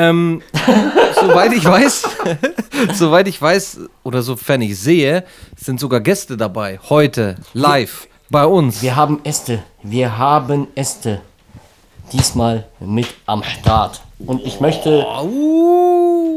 [0.00, 0.40] Ähm,
[1.20, 2.08] soweit ich weiß,
[2.94, 5.24] soweit ich weiß oder sofern ich sehe,
[5.56, 6.80] sind sogar Gäste dabei.
[6.88, 8.80] Heute, live, bei uns.
[8.80, 9.62] Wir haben Äste.
[9.82, 11.20] Wir haben Äste.
[12.12, 14.00] Diesmal mit am Start.
[14.18, 15.06] Und ich möchte.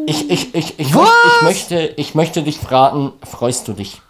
[0.07, 4.02] Ich, ich, ich, ich, möchte, ich, möchte, ich möchte dich fragen, freust du dich?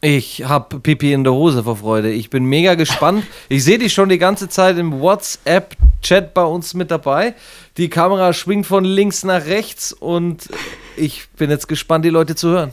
[0.00, 2.10] Ich hab Pipi in der Hose vor Freude.
[2.10, 3.24] Ich bin mega gespannt.
[3.48, 7.34] Ich sehe dich schon die ganze Zeit im WhatsApp-Chat bei uns mit dabei.
[7.76, 10.48] Die Kamera schwingt von links nach rechts und
[10.96, 12.72] ich bin jetzt gespannt, die Leute zu hören.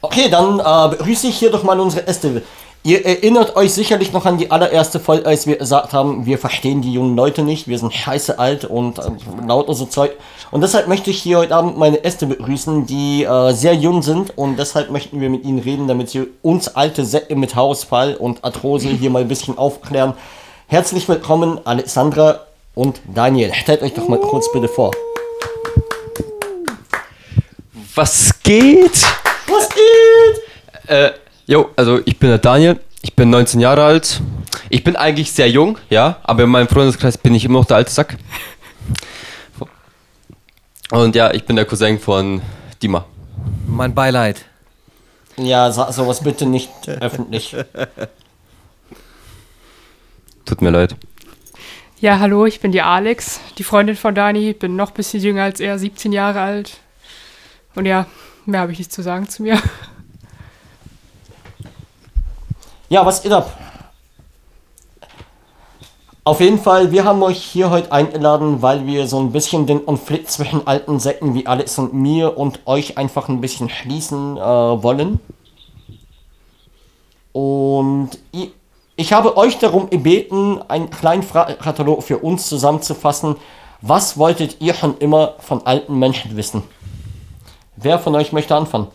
[0.00, 2.42] Okay, dann äh, begrüße ich hier doch mal unsere Äste.
[2.84, 6.80] Ihr erinnert euch sicherlich noch an die allererste Folge, als wir gesagt haben, wir verstehen
[6.80, 9.10] die jungen Leute nicht, wir sind scheiße alt und äh,
[9.46, 10.12] lauter so Zeug.
[10.52, 14.38] Und deshalb möchte ich hier heute Abend meine Äste begrüßen, die äh, sehr jung sind
[14.38, 18.44] und deshalb möchten wir mit ihnen reden, damit sie uns alte Säcke mit Haarausfall und
[18.44, 20.14] Arthrose hier mal ein bisschen aufklären.
[20.68, 23.52] Herzlich willkommen, Alexandra und Daniel.
[23.54, 24.92] Stellt euch doch mal kurz bitte vor.
[27.96, 29.02] Was geht?
[29.48, 30.88] Was geht?
[30.88, 31.10] Äh,
[31.48, 34.20] jo, also ich bin der Daniel, ich bin 19 Jahre alt.
[34.70, 37.78] Ich bin eigentlich sehr jung, ja, aber in meinem Freundeskreis bin ich immer noch der
[37.78, 38.16] alte Sack.
[40.90, 42.40] Und ja, ich bin der Cousin von
[42.82, 43.04] Dima.
[43.66, 44.44] Mein Beileid.
[45.36, 47.56] Ja, sowas bitte nicht öffentlich.
[50.44, 50.96] Tut mir leid.
[52.00, 55.44] Ja, hallo, ich bin die Alex, die Freundin von Dani, bin noch ein bisschen jünger
[55.44, 56.78] als er, 17 Jahre alt.
[57.74, 58.06] Und ja,
[58.46, 59.60] mehr habe ich nicht zu sagen zu mir.
[62.90, 63.52] Ja, was geht ab?
[66.24, 69.84] Auf jeden Fall, wir haben euch hier heute eingeladen, weil wir so ein bisschen den
[69.84, 74.40] Konflikt zwischen alten Säcken wie Alex und mir und euch einfach ein bisschen schließen äh,
[74.40, 75.20] wollen.
[77.32, 78.52] Und ich,
[78.96, 83.36] ich habe euch darum gebeten, einen kleinen Fragekatalog für uns zusammenzufassen.
[83.82, 86.62] Was wolltet ihr schon immer von alten Menschen wissen?
[87.76, 88.88] Wer von euch möchte anfangen?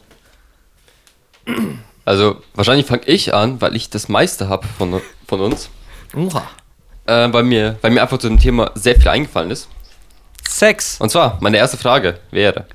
[2.06, 5.70] Also wahrscheinlich fange ich an, weil ich das meiste habe von, von uns.
[6.16, 6.44] Oha.
[7.06, 9.68] Äh, weil, mir, weil mir einfach zu dem Thema sehr viel eingefallen ist.
[10.48, 11.00] Sex.
[11.00, 12.66] Und zwar, meine erste Frage wäre.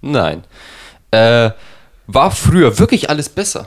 [0.00, 0.44] Nein.
[1.10, 1.50] Äh,
[2.06, 3.66] war früher wirklich alles besser?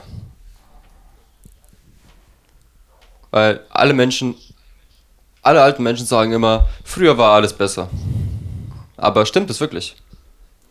[3.30, 4.34] Weil alle Menschen,
[5.42, 7.88] alle alten Menschen sagen immer, früher war alles besser.
[8.96, 9.96] Aber stimmt es wirklich?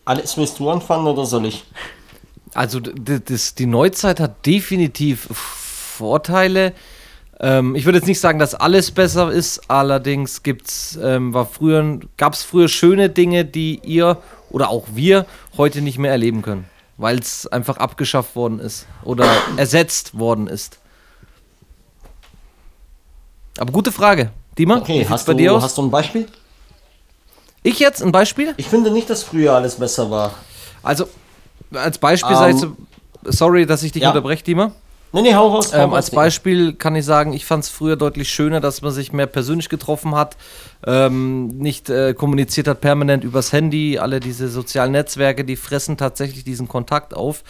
[0.04, 1.64] Alex, willst du anfangen oder soll ich?
[2.54, 6.72] Also das, die Neuzeit hat definitiv Vorteile.
[7.40, 11.98] Ähm, ich würde jetzt nicht sagen, dass alles besser ist, allerdings gibt's, ähm, war früher,
[12.16, 14.18] gab es früher schöne Dinge, die ihr
[14.50, 15.26] oder auch wir
[15.56, 16.66] heute nicht mehr erleben können,
[16.98, 19.26] weil es einfach abgeschafft worden ist oder
[19.56, 20.78] ersetzt worden ist.
[23.58, 24.30] Aber gute Frage.
[24.58, 25.62] Dima, Okay, hast bei du, dir aus?
[25.62, 26.26] hast du ein Beispiel?
[27.62, 28.52] Ich jetzt ein Beispiel?
[28.56, 30.32] Ich finde nicht, dass früher alles besser war.
[30.82, 31.08] Also,
[31.74, 32.76] als Beispiel Ähm, sei zu,
[33.24, 34.10] sorry, dass ich dich ja.
[34.10, 34.72] unterbreche, Dima.
[35.14, 35.74] Nee, nee, hau raus.
[35.74, 36.10] hau Ähm, als.
[36.10, 39.68] Beispiel kann ich sagen, ich fand es früher deutlich schöner, dass man sich mehr persönlich
[39.68, 40.38] getroffen hat,
[40.86, 43.98] ähm, nicht äh, kommuniziert hat permanent übers Handy.
[43.98, 47.44] Alle diese sozialen Netzwerke, die fressen tatsächlich diesen Kontakt auf.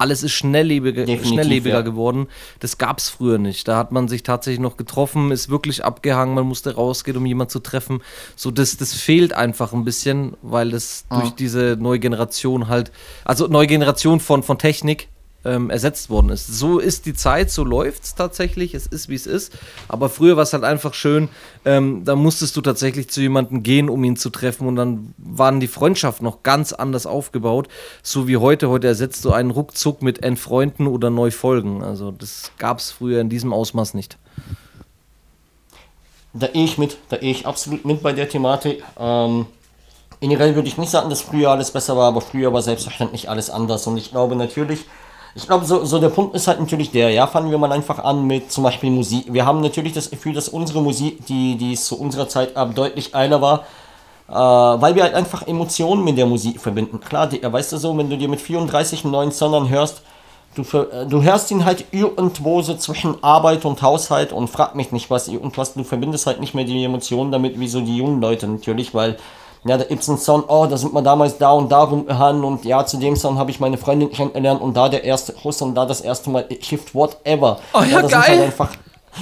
[0.00, 1.80] Alles ist schnelllebiger, Definitiv, schnelllebiger ja.
[1.82, 2.26] geworden.
[2.58, 3.68] Das gab es früher nicht.
[3.68, 7.50] Da hat man sich tatsächlich noch getroffen, ist wirklich abgehangen, man musste rausgehen, um jemanden
[7.50, 8.00] zu treffen.
[8.34, 11.20] So, das, das fehlt einfach ein bisschen, weil das Ah.
[11.20, 12.92] durch diese neue Generation halt,
[13.26, 15.09] also neue Generation von, von Technik
[15.44, 16.46] ähm, ersetzt worden ist.
[16.46, 19.52] So ist die Zeit, so läuft es tatsächlich, es ist wie es ist.
[19.88, 21.28] Aber früher war es halt einfach schön,
[21.64, 25.60] ähm, da musstest du tatsächlich zu jemandem gehen, um ihn zu treffen und dann waren
[25.60, 27.68] die Freundschaften noch ganz anders aufgebaut,
[28.02, 28.68] so wie heute.
[28.68, 31.82] Heute ersetzt du einen ruckzuck mit Entfreunden oder Neufolgen.
[31.82, 34.18] Also das gab es früher in diesem Ausmaß nicht.
[36.32, 38.84] Da gehe ich mit, da gehe ich absolut mit bei der Thematik.
[38.98, 39.46] Ähm,
[40.20, 43.50] generell würde ich nicht sagen, dass früher alles besser war, aber früher war selbstverständlich alles
[43.50, 43.86] anders.
[43.86, 44.84] Und ich glaube natürlich,
[45.34, 47.98] ich glaube, so, so der Punkt ist halt natürlich der, ja, fangen wir mal einfach
[48.02, 49.32] an mit zum Beispiel Musik.
[49.32, 53.14] Wir haben natürlich das Gefühl, dass unsere Musik, die, die zu unserer Zeit ab deutlich
[53.14, 53.60] eiler war,
[54.28, 57.00] äh, weil wir halt einfach Emotionen mit der Musik verbinden.
[57.00, 60.02] Klar, Digga, weißt du so, wenn du dir mit 34 einen neuen Song anhörst,
[60.56, 64.74] du, ver- äh, du hörst ihn halt irgendwo so zwischen Arbeit und Haushalt und frag
[64.74, 67.96] mich nicht was, irgendwas, du verbindest halt nicht mehr die Emotionen damit, wie so die
[67.96, 69.16] jungen Leute natürlich, weil,
[69.64, 72.64] ja, da gibt's einen Song, oh, da sind wir damals da und da rumgehangen und
[72.64, 75.74] ja, zu dem Song habe ich meine Freundin kennengelernt und da der erste Kuss und
[75.74, 77.58] da das erste Mal Shift, whatever.
[77.74, 78.30] Oh ja, das sind geil.
[78.30, 78.70] Halt einfach,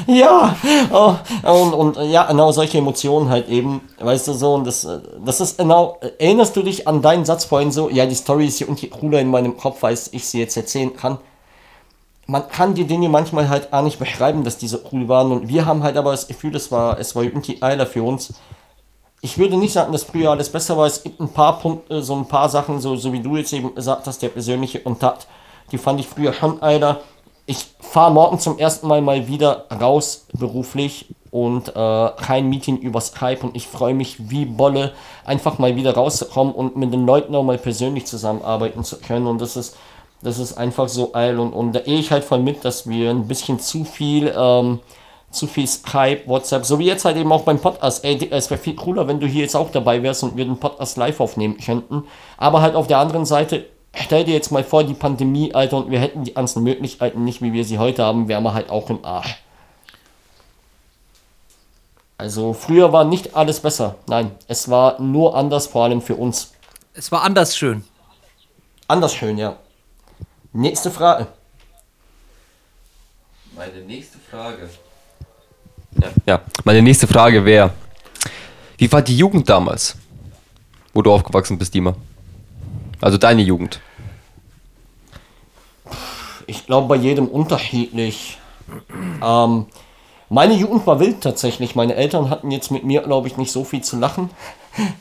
[0.07, 0.55] ja,
[0.93, 4.87] oh, und, und ja, genau solche Emotionen halt eben, weißt du so, und das,
[5.25, 8.59] das ist genau, erinnerst du dich an deinen Satz vorhin so, ja, die Story ist
[8.59, 11.19] hier irgendwie cooler in meinem Kopf, als ich sie jetzt erzählen kann.
[12.27, 15.65] Man kann die Dinge manchmal halt auch nicht beschreiben, dass diese cool waren und wir
[15.65, 18.35] haben halt aber das Gefühl, es war, es war irgendwie eiler für uns,
[19.21, 20.87] ich würde nicht sagen, dass früher alles besser war.
[20.87, 23.75] Es gibt ein paar Punkte, so ein paar Sachen, so, so wie du jetzt eben
[23.75, 25.27] gesagt hast, der persönliche Kontakt,
[25.73, 27.01] die fand ich früher schon einer.
[27.47, 33.01] Ich fahre morgen zum ersten Mal mal wieder raus beruflich und äh, kein Meeting über
[33.01, 34.93] Skype und ich freue mich wie Bolle,
[35.25, 39.41] einfach mal wieder rauszukommen und mit den Leuten auch mal persönlich zusammenarbeiten zu können und
[39.41, 39.77] das ist,
[40.23, 43.11] das ist einfach so eil und, und da gehe ich halt voll mit, dass wir
[43.11, 44.81] ein bisschen zu viel ähm,
[45.31, 48.05] zu viel Skype, WhatsApp, so wie jetzt halt eben auch beim Podcast.
[48.05, 50.59] Ey, es wäre viel cooler, wenn du hier jetzt auch dabei wärst und wir den
[50.59, 52.05] Podcast live aufnehmen könnten.
[52.37, 55.91] Aber halt auf der anderen Seite, stell dir jetzt mal vor, die Pandemie, Alter, und
[55.91, 58.89] wir hätten die ganzen Möglichkeiten nicht, wie wir sie heute haben, wären wir halt auch
[58.89, 59.43] im Arsch.
[62.17, 63.95] Also früher war nicht alles besser.
[64.09, 66.53] Nein, es war nur anders, vor allem für uns.
[66.95, 67.85] Es war anders schön.
[68.89, 69.57] Anders schön, ja.
[70.53, 71.29] Nächste Frage.
[73.55, 74.69] Meine nächste Frage.
[76.01, 76.41] Ja, ja.
[76.65, 77.71] meine nächste Frage wäre:
[78.77, 79.97] Wie war die Jugend damals,
[80.93, 81.95] wo du aufgewachsen bist, Dima?
[83.01, 83.81] Also deine Jugend.
[86.47, 88.39] Ich glaube, bei jedem unterschiedlich.
[89.23, 89.67] Ähm,
[90.31, 91.75] meine Jugend war wild tatsächlich.
[91.75, 94.31] Meine Eltern hatten jetzt mit mir, glaube ich, nicht so viel zu lachen.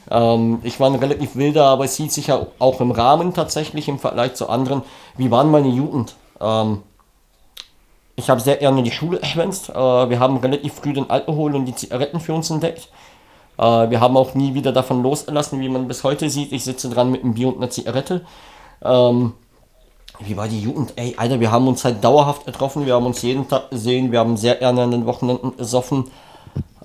[0.10, 3.88] Ähm, ich war ein relativ wilder, aber es hielt sich ja auch im Rahmen tatsächlich
[3.88, 4.82] im Vergleich zu anderen.
[5.18, 6.16] Wie war meine Jugend?
[6.42, 6.82] Ähm,
[8.18, 9.70] ich habe sehr gerne die Schule erschwänzt.
[9.70, 12.90] Äh, wir haben relativ früh den Alkohol und die Zigaretten für uns entdeckt.
[13.58, 16.52] Äh, wir haben auch nie wieder davon losgelassen, wie man bis heute sieht.
[16.52, 18.26] Ich sitze dran mit einem Bier und einer Zigarette.
[18.84, 19.34] Ähm,
[20.20, 20.94] wie war die Jugend?
[20.96, 22.88] Ey, Alter, wir haben uns halt dauerhaft getroffen.
[22.88, 24.12] Wir haben uns jeden Tag gesehen.
[24.12, 26.06] Wir haben sehr gerne an den Wochenenden gesoffen.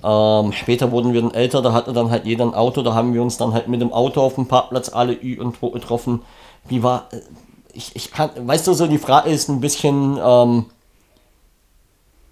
[0.03, 3.13] Ähm, später wurden wir dann älter, da hatte dann halt jeder ein Auto, da haben
[3.13, 6.23] wir uns dann halt mit dem Auto auf dem Parkplatz alle Ü und Wo getroffen.
[6.67, 7.21] Wie war, äh,
[7.71, 10.65] ich, ich kann, weißt du so, die Frage ist ein bisschen, ähm,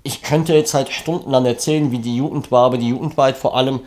[0.03, 3.37] ich könnte jetzt halt stundenlang erzählen, wie die Jugend war, aber die Jugend war halt
[3.37, 3.81] vor allem,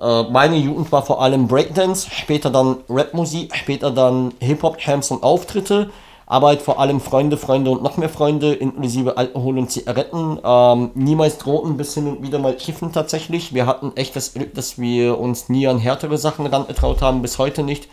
[0.00, 5.90] äh, meine Jugend war vor allem Breakdance, später dann Rapmusik, später dann Hip-Hop-Camps und Auftritte,
[6.26, 10.90] aber halt vor allem Freunde, Freunde und noch mehr Freunde, inklusive Alkohol und Zigaretten, ähm,
[10.94, 13.54] niemals drohten, bis hin und wieder mal kiffen tatsächlich.
[13.54, 17.38] Wir hatten echt das Glück, dass wir uns nie an härtere Sachen rangetraut haben, bis
[17.38, 17.88] heute nicht.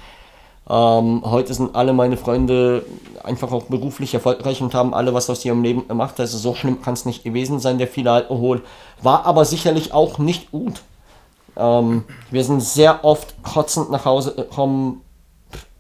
[0.67, 2.85] Ähm, heute sind alle meine Freunde
[3.23, 6.19] einfach auch beruflich erfolgreich und haben alle was aus ihrem Leben gemacht.
[6.19, 8.62] Also so schlimm kann es nicht gewesen sein, der viele Alkohol.
[9.01, 10.81] War aber sicherlich auch nicht gut.
[11.56, 15.01] Ähm, wir sind sehr oft kotzend nach Hause gekommen,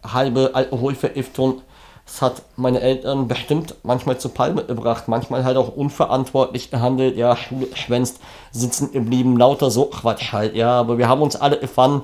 [0.03, 1.61] halbe Alkoholvergiftung.
[2.05, 7.35] Das hat meine Eltern bestimmt manchmal zu Palme gebracht, manchmal halt auch unverantwortlich gehandelt, ja,
[7.73, 8.19] schwänzt,
[8.51, 12.03] sitzen geblieben, lauter so Quatsch halt, ja, aber wir haben uns alle gefangen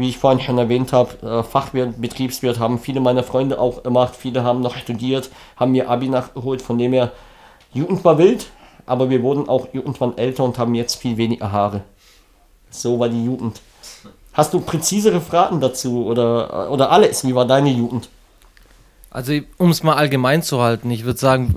[0.00, 4.14] wie ich vorhin schon erwähnt habe, äh, Fachwirt, Betriebswirt haben viele meiner Freunde auch gemacht.
[4.16, 6.62] Viele haben noch studiert, haben mir Abi nachgeholt.
[6.62, 7.12] Von dem her,
[7.72, 8.46] Jugend war wild,
[8.86, 11.82] aber wir wurden auch irgendwann älter und haben jetzt viel weniger Haare.
[12.70, 13.60] So war die Jugend.
[14.32, 17.26] Hast du präzisere Fragen dazu oder, oder alles?
[17.26, 18.08] Wie war deine Jugend?
[19.10, 21.56] Also, um es mal allgemein zu halten, ich würde sagen,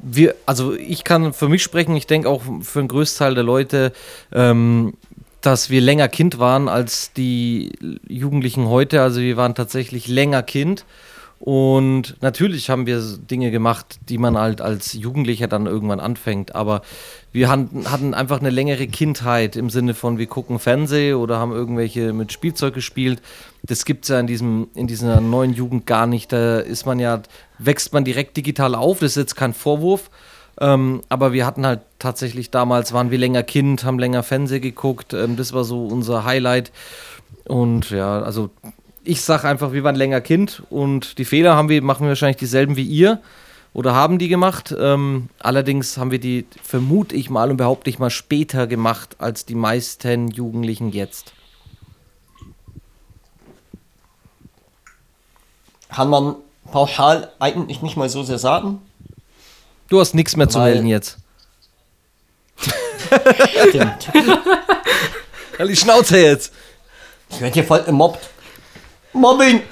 [0.00, 3.92] wir, also ich kann für mich sprechen, ich denke auch für einen Großteil der Leute,
[4.32, 4.94] ähm,
[5.40, 7.72] dass wir länger Kind waren als die
[8.08, 9.02] Jugendlichen heute.
[9.02, 10.84] Also wir waren tatsächlich länger Kind.
[11.40, 16.56] Und natürlich haben wir Dinge gemacht, die man halt als Jugendlicher dann irgendwann anfängt.
[16.56, 16.82] Aber
[17.30, 22.12] wir hatten einfach eine längere Kindheit im Sinne von, wir gucken Fernsehen oder haben irgendwelche
[22.12, 23.22] mit Spielzeug gespielt.
[23.62, 26.32] Das gibt es ja in, diesem, in dieser neuen Jugend gar nicht.
[26.32, 27.22] Da ist man ja,
[27.58, 28.98] wächst man direkt digital auf.
[28.98, 30.10] Das ist jetzt kein Vorwurf.
[30.60, 35.14] Ähm, aber wir hatten halt tatsächlich damals, waren wir länger Kind, haben länger Fernsehen geguckt.
[35.14, 36.72] Ähm, das war so unser Highlight.
[37.44, 38.50] Und ja, also
[39.04, 42.36] ich sag einfach, wir waren länger Kind und die Fehler haben wir, machen wir wahrscheinlich
[42.36, 43.20] dieselben wie ihr
[43.72, 44.74] oder haben die gemacht.
[44.78, 49.46] Ähm, allerdings haben wir die, vermute ich mal und behaupte ich mal, später gemacht als
[49.46, 51.32] die meisten Jugendlichen jetzt.
[55.88, 56.34] Kann man
[56.70, 58.80] pauschal eigentlich nicht mal so sehr sagen.
[59.88, 61.18] Du hast nichts mehr zu melden jetzt.
[63.68, 64.12] Stimmt.
[65.58, 66.52] Halt die Schnauze jetzt.
[67.30, 68.28] Ich werde hier voll gemobbt.
[69.12, 69.62] Mobbing!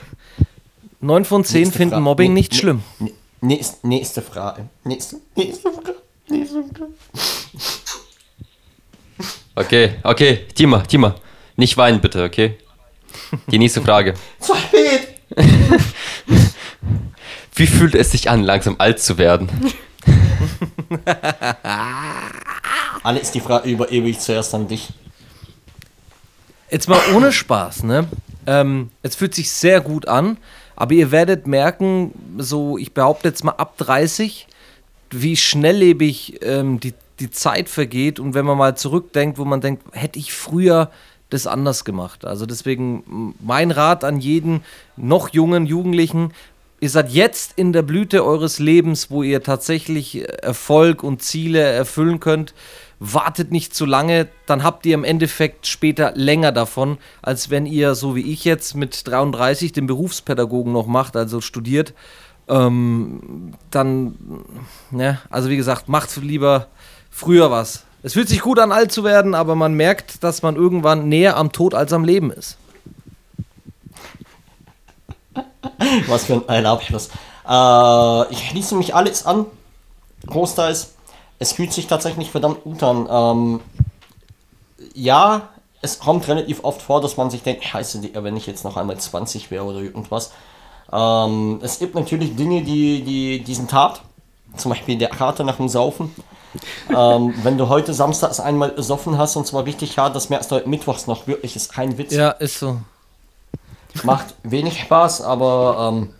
[1.00, 2.02] 9 von 10 Nächste finden Frage.
[2.02, 2.82] Mobbing nicht schlimm.
[3.40, 4.68] Nächste, nächste Frage.
[4.84, 5.94] Nächste, nächste Frage.
[6.28, 6.92] Nächste Frage.
[9.54, 11.14] Okay, okay, Dima, Dima.
[11.56, 12.58] Nicht weinen bitte, okay?
[13.48, 14.14] Die nächste Frage.
[14.40, 15.08] Zu spät!
[17.54, 19.48] Wie fühlt es sich an, langsam alt zu werden?
[23.02, 24.88] Alle ist die Frage über ewig zuerst an dich.
[26.70, 28.08] Jetzt mal ohne Spaß, ne?
[28.46, 30.38] Ähm, es fühlt sich sehr gut an,
[30.74, 34.46] aber ihr werdet merken, so, ich behaupte jetzt mal ab 30,
[35.10, 39.84] wie schnelllebig ähm, die, die Zeit vergeht und wenn man mal zurückdenkt, wo man denkt,
[39.92, 40.90] hätte ich früher
[41.30, 42.24] das anders gemacht.
[42.24, 44.62] Also deswegen mein Rat an jeden
[44.96, 46.32] noch jungen Jugendlichen,
[46.80, 52.20] ihr seid jetzt in der Blüte eures Lebens, wo ihr tatsächlich Erfolg und Ziele erfüllen
[52.20, 52.54] könnt.
[52.98, 57.94] Wartet nicht zu lange, dann habt ihr im Endeffekt später länger davon, als wenn ihr,
[57.94, 61.92] so wie ich jetzt, mit 33 den Berufspädagogen noch macht, also studiert.
[62.48, 64.16] Ähm, dann,
[64.90, 66.68] ne, also wie gesagt, macht lieber
[67.10, 67.84] früher was.
[68.02, 71.36] Es fühlt sich gut an, alt zu werden, aber man merkt, dass man irgendwann näher
[71.36, 72.56] am Tod als am Leben ist.
[76.08, 77.08] Was für ein Abschluss.
[77.48, 79.46] Äh, ich schließe mich alles an.
[80.26, 80.94] Großteils.
[81.38, 83.08] Es fühlt sich tatsächlich verdammt gut an.
[83.10, 83.60] Ähm,
[84.94, 85.48] ja,
[85.82, 88.96] es kommt relativ oft vor, dass man sich denkt, scheiße, wenn ich jetzt noch einmal
[88.96, 90.32] 20 wäre oder irgendwas.
[90.92, 94.02] Ähm, es gibt natürlich Dinge, die, die diesen Tat,
[94.56, 96.14] zum Beispiel der Karte nach dem Saufen.
[96.88, 100.56] ähm, wenn du heute samstags einmal besoffen hast und zwar richtig hart, das merkst du
[100.56, 102.14] heute mittwochs noch wirklich, ist kein Witz.
[102.14, 102.78] Ja, ist so.
[104.04, 106.10] Macht wenig Spaß, aber ähm,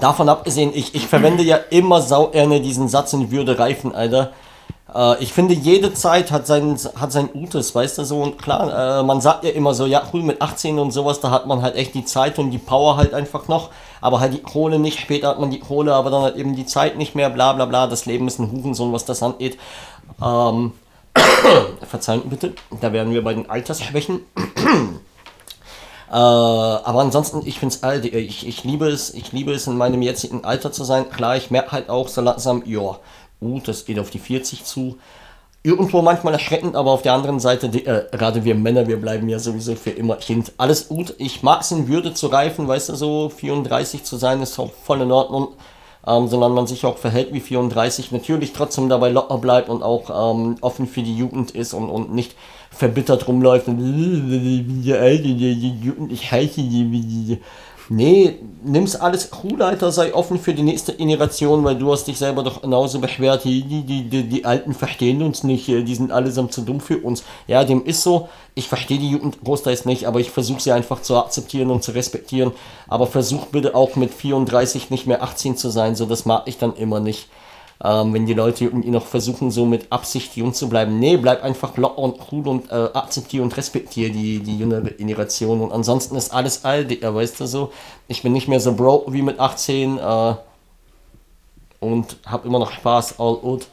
[0.00, 4.32] davon abgesehen, ich, ich verwende ja immer sau gerne diesen Satz in Würde reifen, Alter.
[4.94, 8.22] Äh, ich finde, jede Zeit hat sein, hat sein Gutes, weißt du so.
[8.22, 11.30] Und klar, äh, man sagt ja immer so, ja, cool, mit 18 und sowas, da
[11.30, 13.70] hat man halt echt die Zeit und die Power halt einfach noch.
[14.00, 15.00] Aber halt die Kohle nicht.
[15.00, 17.64] Später hat man die Kohle, aber dann halt eben die Zeit nicht mehr, bla bla
[17.64, 17.86] bla.
[17.86, 19.58] Das Leben ist ein Hurensohn, was das angeht.
[20.22, 20.72] Ähm,
[21.88, 24.20] verzeihen bitte, da werden wir bei den Altersschwächen.
[26.14, 30.00] Äh, aber ansonsten, ich finde es ich, ich liebe es, ich liebe es in meinem
[30.00, 31.10] jetzigen Alter zu sein.
[31.10, 33.00] Klar, ich merke halt auch so langsam, ja,
[33.40, 34.96] gut, das geht auf die 40 zu.
[35.64, 39.40] Irgendwo manchmal erschreckend, aber auf der anderen Seite, äh, gerade wir Männer, wir bleiben ja
[39.40, 40.52] sowieso für immer Kind.
[40.56, 44.40] Alles gut, ich mag es in Würde zu reifen, weißt du, so 34 zu sein
[44.40, 45.48] ist auch voll in Ordnung.
[46.06, 50.34] Ähm, solange man sich auch verhält wie 34, natürlich trotzdem dabei locker bleibt und auch
[50.34, 52.36] ähm, offen für die Jugend ist und, und nicht
[52.76, 53.80] verbittert rumläuft und
[56.10, 57.38] ich heiße die.
[57.90, 62.16] Nee, nimm's alles cool, Alter, sei offen für die nächste Generation, weil du hast dich
[62.16, 66.54] selber doch genauso beschwert, die, die, die, die Alten verstehen uns nicht, die sind allesamt
[66.54, 67.24] zu dumm für uns.
[67.46, 71.02] Ja, dem ist so, ich verstehe die Jugend großteils nicht, aber ich versuche sie einfach
[71.02, 72.52] zu akzeptieren und zu respektieren.
[72.88, 76.56] Aber versuch bitte auch mit 34 nicht mehr 18 zu sein, so das mag ich
[76.56, 77.28] dann immer nicht.
[77.82, 80.98] Ähm, wenn die Leute irgendwie noch versuchen, so mit Absicht jung zu bleiben.
[80.98, 85.60] Nee, bleib einfach locker und cool und äh, akzeptiere und respektiere die, die jüngere Generation.
[85.60, 87.72] Und ansonsten ist alles all, Digga, weißt du so.
[88.06, 90.34] Ich bin nicht mehr so broke wie mit 18 äh,
[91.80, 93.66] und hab immer noch Spaß, all gut.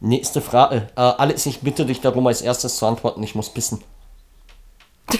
[0.00, 0.88] Nächste Frage.
[0.96, 3.22] Äh, Alex, ich bitte dich darum, als erstes zu antworten.
[3.22, 3.82] Ich muss pissen.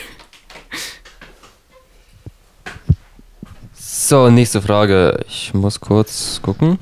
[4.09, 5.21] So, nächste Frage.
[5.29, 6.79] Ich muss kurz gucken.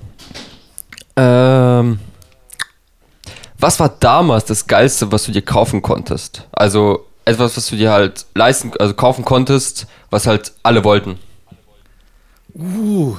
[1.17, 1.99] Ähm,
[3.59, 6.47] was war damals das Geilste, was du dir kaufen konntest?
[6.53, 11.19] Also etwas, was du dir halt leisten, also kaufen konntest, was halt alle wollten.
[12.55, 13.17] Uh.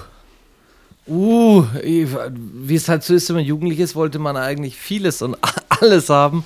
[1.06, 5.36] Uh, wie es halt so ist, wenn man jugendlich ist, wollte man eigentlich vieles und
[5.82, 6.46] alles haben.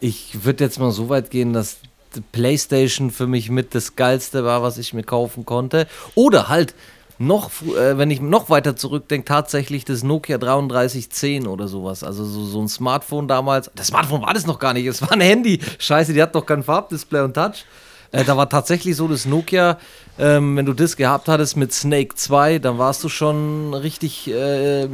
[0.00, 1.78] Ich würde jetzt mal so weit gehen, dass
[2.32, 5.86] PlayStation für mich mit das Geilste war, was ich mir kaufen konnte.
[6.14, 6.74] Oder halt
[7.20, 12.02] noch, äh, wenn ich noch weiter zurückdenke, tatsächlich das Nokia 3310 oder sowas.
[12.02, 13.70] Also so, so ein Smartphone damals.
[13.74, 15.60] Das Smartphone war das noch gar nicht, es war ein Handy.
[15.78, 17.66] Scheiße, die hat doch kein Farbdisplay und Touch.
[18.12, 19.78] Äh, da war tatsächlich so das Nokia,
[20.18, 24.88] ähm, wenn du das gehabt hattest mit Snake 2, dann warst du schon richtig äh,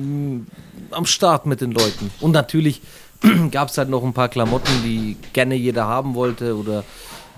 [0.90, 2.10] am Start mit den Leuten.
[2.20, 2.82] Und natürlich
[3.50, 6.56] gab es halt noch ein paar Klamotten, die gerne jeder haben wollte.
[6.56, 6.84] Oder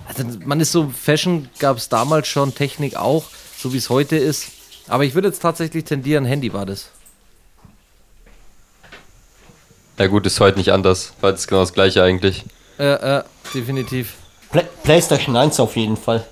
[0.07, 3.25] also man ist so, Fashion gab es damals schon, Technik auch,
[3.57, 4.49] so wie es heute ist.
[4.89, 6.91] Aber ich würde jetzt tatsächlich tendieren, Handy war das.
[9.99, 12.45] Ja gut, ist heute nicht anders, weil es genau das gleiche eigentlich.
[12.79, 14.15] Ja, äh, definitiv.
[14.51, 16.25] Play PlayStation 1 auf jeden Fall.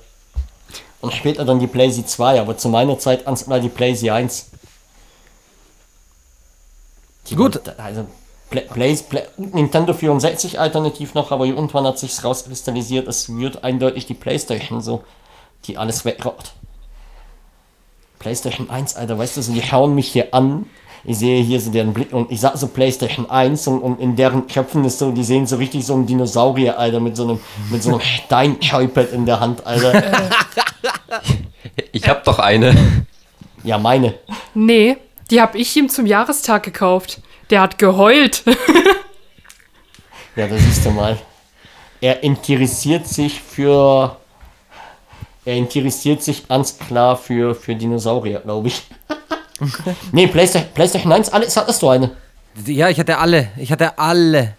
[1.00, 4.46] Und später dann die PlayStation 2, aber zu meiner Zeit war die PlayStation 1.
[7.28, 7.60] Die Gut.
[7.76, 8.06] Also
[8.50, 14.06] Play, Play, Play, Nintendo 64 alternativ noch, aber irgendwann hat sich's rauskristallisiert, es wird eindeutig
[14.06, 15.02] die PlayStation so,
[15.64, 16.52] die alles wegrockt.
[18.18, 20.66] PlayStation 1, Alter, weißt du, so, die schauen mich hier an.
[21.04, 24.16] Ich sehe hier so deren Blick und ich sag so PlayStation 1 und, und in
[24.16, 27.40] deren Köpfen ist so, die sehen so richtig so einen Dinosaurier, Alter, mit so einem,
[27.70, 30.02] mit so einem Steinschäupel in der Hand, Alter.
[31.92, 33.06] Ich hab doch eine.
[33.62, 34.14] Ja, meine.
[34.54, 34.96] Nee,
[35.30, 37.20] die hab ich ihm zum Jahrestag gekauft.
[37.50, 38.42] Der hat geheult.
[40.36, 41.16] ja, das siehst du mal.
[42.00, 44.16] Er interessiert sich für
[45.46, 48.82] er interessiert sich ganz klar für, für Dinosaurier, glaube ich.
[50.12, 52.10] nee, PlayStation, PlayStation 1, alles hattest du eine.
[52.66, 53.50] Ja, ich hatte alle.
[53.56, 54.54] Ich hatte alle.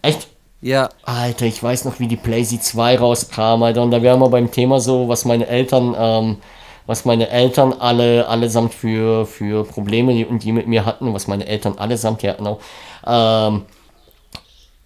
[0.00, 0.28] Echt?
[0.62, 3.82] Ja, Alter, ich weiß noch, wie die PlayZ 2 rauskam, Alter.
[3.82, 6.36] Und da wären wir beim Thema so, was meine Eltern, ähm,
[6.86, 11.26] was meine Eltern alle, allesamt für, für Probleme die, und die mit mir hatten, was
[11.26, 12.58] meine Eltern allesamt, ja genau.
[13.06, 13.62] Ähm,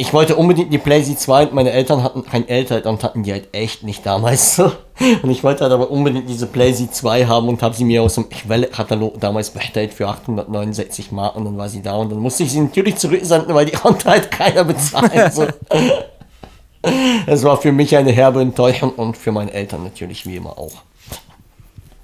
[0.00, 3.32] ich wollte unbedingt die PlayZ 2 und meine Eltern hatten kein Eltern und hatten die
[3.32, 4.70] halt echt nicht damals so.
[5.22, 8.16] Und ich wollte halt aber unbedingt diese PlayZ 2 haben und habe sie mir aus
[8.16, 12.42] dem Quelle-Katalog damals bestellt für 869 Mark und dann war sie da und dann musste
[12.42, 15.30] ich sie natürlich zurücksenden, weil die konnte halt keiner bezahlen.
[15.32, 15.46] So.
[17.26, 20.82] Es war für mich eine herbe Enttäuschung und für meine Eltern natürlich wie immer auch.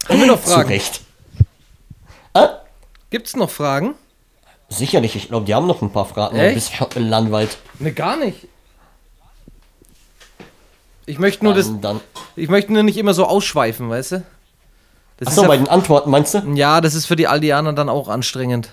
[0.08, 0.68] Haben wir noch Fragen?
[0.68, 1.00] Recht.
[2.34, 2.48] Äh?
[3.10, 3.94] Gibt es noch Fragen?
[4.68, 6.36] Sicherlich, ich glaube, die haben noch ein paar Fragen.
[6.36, 6.54] Echt?
[6.54, 7.58] Bis Landwald.
[7.78, 8.48] Ne, gar nicht.
[11.06, 12.00] Ich möchte nur das, Dann, dann.
[12.34, 14.24] ich möchte nur nicht immer so ausschweifen, weißt du?
[15.18, 16.38] Das Achso, ist bei ja, den Antworten meinst du?
[16.54, 18.70] ja, das ist für die Aldianer dann auch anstrengend.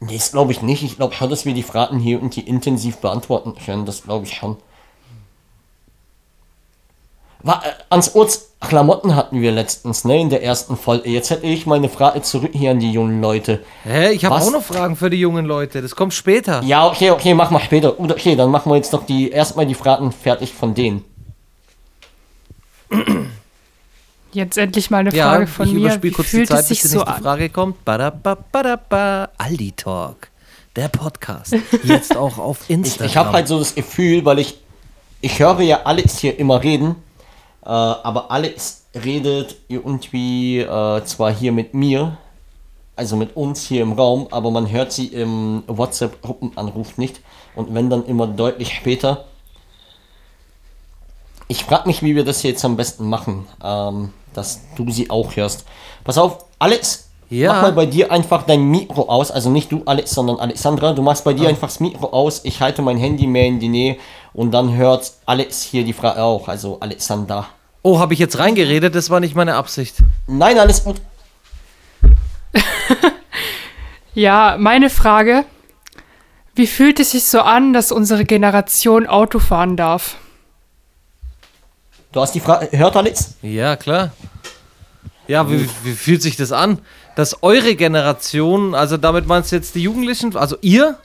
[0.00, 0.82] Nee, das glaube ich nicht.
[0.84, 3.84] Ich glaube schon, dass wir die Fragen hier und die intensiv beantworten können.
[3.84, 4.56] Das glaube ich schon.
[7.42, 11.08] War, äh, ans Urz Klamotten hatten wir letztens, ne, in der ersten Folge.
[11.08, 13.60] Jetzt hätte ich meine Frage zurück hier an die jungen Leute.
[13.84, 15.80] Hä, ich habe auch noch Fragen für die jungen Leute.
[15.80, 16.60] Das kommt später.
[16.64, 17.98] Ja, okay, okay, mach mal später.
[18.00, 21.04] Okay, dann machen wir jetzt noch die erstmal die Fragen fertig von denen.
[24.32, 25.80] Jetzt endlich mal eine Ja, Frage von ich mir.
[25.80, 27.22] überspiele Wie kurz die Zeit, es bis sich die so nächste an?
[27.22, 27.84] Frage kommt.
[27.84, 30.28] Badaba, badaba, Aldi Talk.
[30.76, 31.56] Der Podcast.
[31.84, 33.06] Jetzt auch auf Ich, Instagram.
[33.06, 34.58] ich habe halt so das Gefühl, weil ich,
[35.20, 36.96] ich höre ja alles hier immer reden,
[37.68, 42.16] äh, aber alles redet irgendwie äh, zwar hier mit mir,
[42.96, 47.20] also mit uns hier im Raum, aber man hört sie im WhatsApp-Gruppenanruf nicht
[47.54, 49.26] und wenn dann immer deutlich später.
[51.46, 55.36] Ich frage mich, wie wir das jetzt am besten machen, ähm, dass du sie auch
[55.36, 55.64] hörst.
[56.04, 57.52] Pass auf, Alex, Ja.
[57.52, 59.30] mach mal bei dir einfach dein Mikro aus.
[59.30, 60.92] Also nicht du, Alex, sondern Alexandra.
[60.94, 62.40] Du machst bei dir einfach das Mikro aus.
[62.44, 63.96] Ich halte mein Handy mehr in die Nähe
[64.32, 66.48] und dann hört Alex hier die Frage auch.
[66.48, 67.46] Also Alexander.
[67.82, 68.94] Oh, habe ich jetzt reingeredet?
[68.94, 69.96] Das war nicht meine Absicht.
[70.26, 71.00] Nein, alles gut.
[74.18, 75.44] Ja, meine Frage.
[76.56, 80.16] Wie fühlt es sich so an, dass unsere Generation Auto fahren darf?
[82.10, 82.76] Du hast die Frage.
[82.76, 83.36] Hört Alex?
[83.42, 84.10] Ja, klar.
[85.28, 86.80] Ja, wie, wie fühlt sich das an?
[87.14, 90.98] Dass eure Generation, also damit meinst du jetzt die Jugendlichen, also ihr?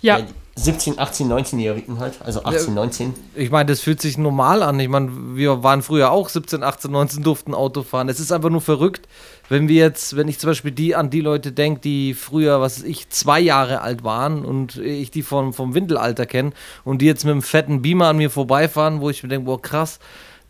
[0.00, 0.20] Ja,
[0.62, 2.20] 17, 18, 19-Jährigen halt.
[2.22, 3.14] Also 18, 19.
[3.34, 4.78] Ich meine, das fühlt sich normal an.
[4.78, 8.08] Ich meine, wir waren früher auch 17, 18, 19, durften Auto fahren.
[8.10, 9.08] Es ist einfach nur verrückt,
[9.48, 12.80] wenn wir jetzt, wenn ich zum Beispiel die an die Leute denke, die früher, was
[12.80, 16.52] weiß ich, zwei Jahre alt waren und ich die vom, vom Windelalter kenne
[16.84, 19.60] und die jetzt mit einem fetten Beamer an mir vorbeifahren, wo ich mir denke, boah,
[19.60, 19.98] krass,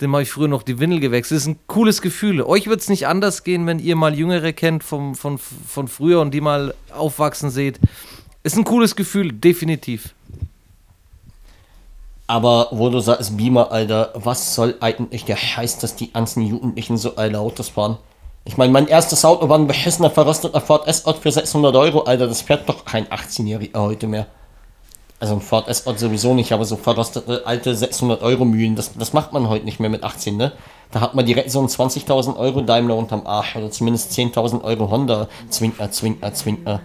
[0.00, 1.36] dem habe ich früher noch die Windel gewechselt.
[1.36, 2.42] Das ist ein cooles Gefühl.
[2.42, 6.20] Euch wird es nicht anders gehen, wenn ihr mal Jüngere kennt vom, von, von früher
[6.20, 7.78] und die mal aufwachsen seht.
[8.42, 10.14] Ist ein cooles Gefühl, definitiv.
[12.26, 16.96] Aber wo du sagst, Beamer, Alter, was soll eigentlich der Scheiß, dass die ganzen Jugendlichen
[16.96, 17.98] so alte Autos fahren?
[18.44, 22.28] Ich meine, mein erstes Auto war ein beschissener, verrosteter Ford S-Ort für 600 Euro, Alter.
[22.28, 24.26] Das fährt doch kein 18-Jähriger heute mehr.
[25.18, 29.12] Also ein Ford S-Ort sowieso nicht, aber so verrostete alte 600 Euro Mühlen, das, das
[29.12, 30.52] macht man heute nicht mehr mit 18, ne?
[30.92, 34.90] Da hat man direkt so einen 20.000 Euro Daimler unterm Arsch oder zumindest 10.000 Euro
[34.90, 35.28] Honda.
[35.50, 36.80] Zwinkner, Zwinkner, Zwinkner.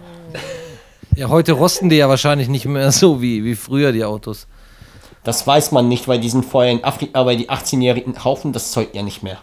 [1.14, 4.46] Ja, heute rosten die ja wahrscheinlich nicht mehr so wie, wie früher die Autos.
[5.24, 8.70] Das weiß man nicht, weil die sind vorher in Afrika, weil die 18-Jährigen kaufen das
[8.70, 9.38] Zeug ja nicht mehr.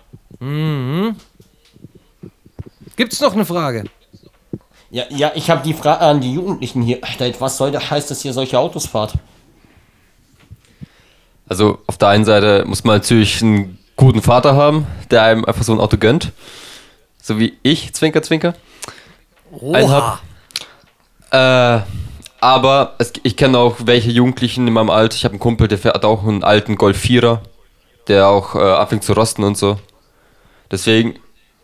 [2.95, 3.85] Gibt's noch eine Frage?
[4.91, 7.37] Ja, ja, ich habe die Frage an die Jugendlichen hier gestellt.
[7.39, 9.15] Was soll das heißt, dass ihr solche Autos fahrt?
[11.49, 15.63] Also auf der einen Seite muss man natürlich einen guten Vater haben, der einem einfach
[15.63, 16.31] so ein Auto gönnt.
[17.21, 18.53] So wie ich, Zwinker, Zwinker.
[19.51, 20.21] Einen hab.
[21.33, 21.81] Äh,
[22.39, 25.15] aber es, ich kenne auch welche Jugendlichen in meinem Alter.
[25.15, 27.39] Ich habe einen Kumpel, der fährt auch einen alten Golf 4er,
[28.07, 29.79] der auch äh, anfängt zu rosten und so.
[30.69, 31.15] Deswegen,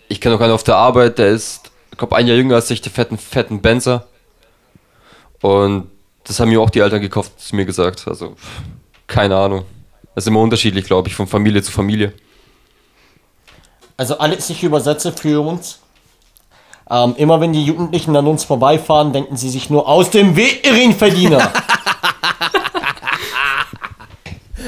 [0.08, 2.72] ich kenne auch einen auf der Arbeit, der ist, ich glaube, ein Jahr jünger als
[2.72, 4.08] ich, der einen fetten Benzer.
[5.42, 5.90] Und
[6.24, 8.08] das haben mir auch die Eltern gekauft, zu mir gesagt.
[8.08, 8.36] Also,
[9.06, 9.66] keine Ahnung.
[10.16, 12.14] Das ist immer unterschiedlich, glaube ich, von Familie zu Familie.
[13.98, 15.80] Also alles, ich übersetze für uns.
[16.92, 20.66] Ähm, immer wenn die Jugendlichen an uns vorbeifahren, denken sie sich nur aus dem Weg,
[20.98, 21.52] Verdiener.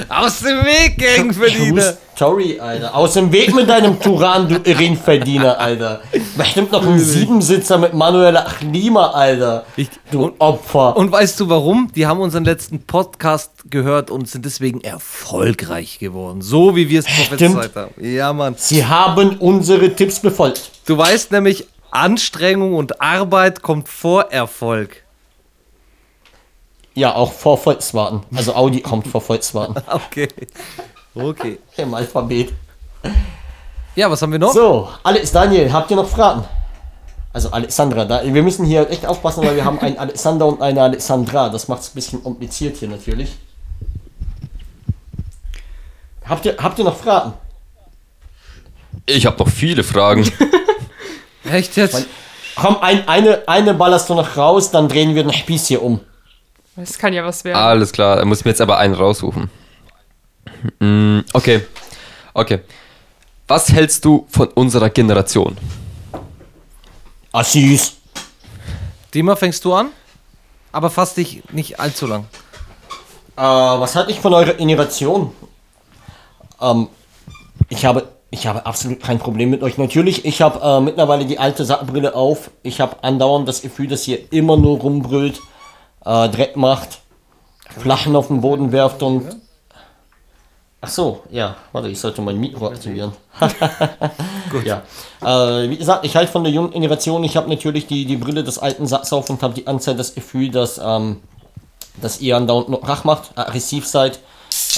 [0.09, 1.95] Aus dem Weg, Gangverdiener!
[2.17, 2.93] Sorry, Alter.
[2.95, 4.59] Aus dem Weg mit deinem Turan, du
[4.95, 6.01] Verdiener, Alter.
[6.37, 9.65] Bestimmt noch ein Siebensitzer mit manueller Klima, Alter.
[10.11, 10.97] Du Opfer.
[10.97, 11.91] Und weißt du warum?
[11.95, 16.41] Die haben unseren letzten Podcast gehört und sind deswegen erfolgreich geworden.
[16.41, 17.93] So wie wir es prophezeit haben.
[17.99, 18.55] Ja, Mann.
[18.57, 20.71] sie haben unsere Tipps befolgt.
[20.85, 25.03] Du weißt nämlich, Anstrengung und Arbeit kommt vor Erfolg.
[26.93, 28.23] Ja, auch vor Volkswagen.
[28.35, 29.75] Also Audi kommt vor Volkswagen.
[29.87, 30.27] Okay.
[31.13, 31.59] Okay.
[31.75, 32.53] Im Alphabet.
[33.95, 34.53] Ja, was haben wir noch?
[34.53, 36.45] So, Alex, Daniel, habt ihr noch Fragen?
[37.33, 40.81] Also Alexandra, da, wir müssen hier echt aufpassen, weil wir haben einen Alexander und eine
[40.81, 41.49] Alexandra.
[41.49, 43.37] Das macht es ein bisschen kompliziert hier natürlich.
[46.25, 47.33] Habt ihr, habt ihr noch Fragen?
[49.05, 50.29] Ich habe noch viele Fragen.
[51.51, 52.07] Echt jetzt?
[52.55, 55.99] Komm, ein, eine, eine ballerst du noch raus, dann drehen wir den Spieß hier um.
[56.75, 57.57] Das kann ja was werden.
[57.57, 59.49] Alles klar, da muss ich mir jetzt aber einen raussuchen.
[60.79, 61.61] Mm, Okay.
[62.33, 62.59] Okay.
[63.47, 65.57] Was hältst du von unserer Generation?
[67.33, 67.97] Assis.
[69.13, 69.89] Dima, fängst du an?
[70.71, 72.25] Aber fass dich nicht allzu lang.
[73.35, 75.33] Äh, was hatte ich von eurer Generation?
[76.61, 76.87] Ähm,
[77.67, 79.77] ich habe, ich habe absolut kein Problem mit euch.
[79.77, 82.49] Natürlich, ich habe äh, mittlerweile die alte Sackenbrille auf.
[82.63, 85.41] Ich habe andauernd das Gefühl, dass ihr immer nur rumbrüllt,
[86.05, 86.99] äh, Dreck macht,
[87.77, 89.35] Flaschen auf den Boden werft und.
[90.83, 93.11] Ach so, ja, warte, ich sollte mein Mikro aktivieren.
[94.49, 94.65] Gut.
[94.65, 94.81] Ja.
[95.21, 98.43] Äh, wie gesagt, ich halte von der jungen Generation, ich habe natürlich die, die Brille
[98.43, 101.17] des alten Sacks auf und habe die ganze Zeit das Gefühl, dass, ähm,
[102.01, 104.19] dass ihr andauernd noch Rach macht, aggressiv seid,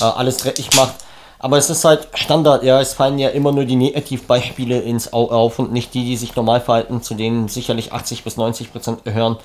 [0.01, 0.95] äh, alles dreckig macht.
[1.43, 5.35] Aber es ist halt Standard, ja, es fallen ja immer nur die Negativbeispiele ins Auge
[5.35, 9.03] auf und nicht die, die sich normal verhalten, zu denen sicherlich 80 bis 90 Prozent
[9.03, 9.35] gehören.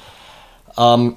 [0.79, 1.17] Ähm,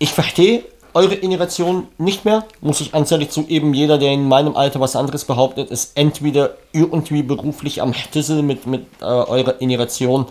[0.00, 3.72] ich verstehe eure Generation nicht mehr, muss ich ganz ehrlich zugeben.
[3.72, 8.66] Jeder, der in meinem Alter was anderes behauptet, ist entweder irgendwie beruflich am Stissel mit,
[8.66, 10.26] mit äh, eurer Generation.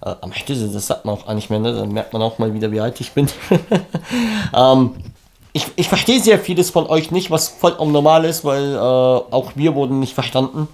[0.00, 1.74] Äh, am Stissel, das sagt man auch gar nicht mehr, ne?
[1.74, 3.28] dann merkt man auch mal wieder, wie alt ich bin.
[4.56, 4.94] ähm,
[5.52, 9.52] ich, ich verstehe sehr vieles von euch nicht, was vollkommen normal ist, weil äh, auch
[9.54, 10.68] wir wurden nicht verstanden.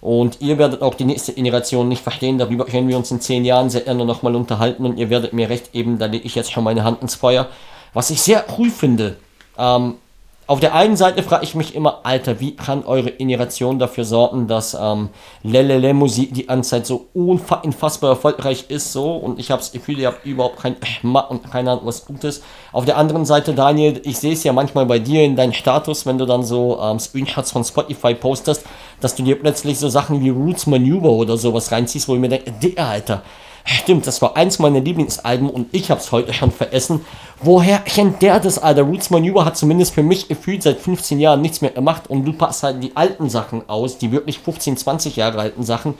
[0.00, 2.38] Und ihr werdet auch die nächste Generation nicht verstehen.
[2.38, 5.50] Darüber können wir uns in zehn Jahren sehr gerne nochmal unterhalten und ihr werdet mir
[5.50, 7.48] recht geben, da lege ich jetzt schon meine Hand ins Feuer.
[7.92, 9.16] Was ich sehr cool finde.
[9.58, 9.96] Ähm,
[10.50, 14.48] auf der einen Seite frage ich mich immer, Alter, wie kann eure Generation dafür sorgen,
[14.48, 15.10] dass ähm,
[15.44, 20.08] Lelele Musik die Anzeit so unfassbar erfolgreich ist, so und ich habe das Gefühl, ihr
[20.08, 22.42] habt überhaupt kein Schmack und keine Ahnung was Gutes.
[22.72, 26.04] Auf der anderen Seite, Daniel, ich sehe es ja manchmal bei dir in deinem Status,
[26.04, 28.66] wenn du dann so ähm, Screenshots von Spotify postest,
[29.00, 32.28] dass du dir plötzlich so Sachen wie Roots Maneuver oder sowas reinziehst, wo ich mir
[32.28, 33.22] denke, Alter,
[33.64, 37.04] Stimmt, das war eins meiner Lieblingsalben und ich hab's heute schon veressen.
[37.42, 38.82] Woher kennt der das, Alter?
[38.82, 42.32] Roots Maneuver hat zumindest für mich gefühlt seit 15 Jahren nichts mehr gemacht und du
[42.32, 45.94] passt halt die alten Sachen aus, die wirklich 15, 20 Jahre alten Sachen.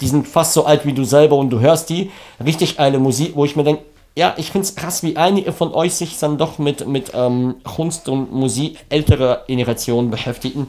[0.00, 2.10] Die sind fast so alt wie du selber und du hörst die.
[2.44, 3.82] Richtig geile Musik, wo ich mir denke,
[4.14, 8.08] ja, ich find's krass, wie einige von euch sich dann doch mit, mit ähm, Kunst
[8.08, 10.68] und Musik älterer Generationen beschäftigen.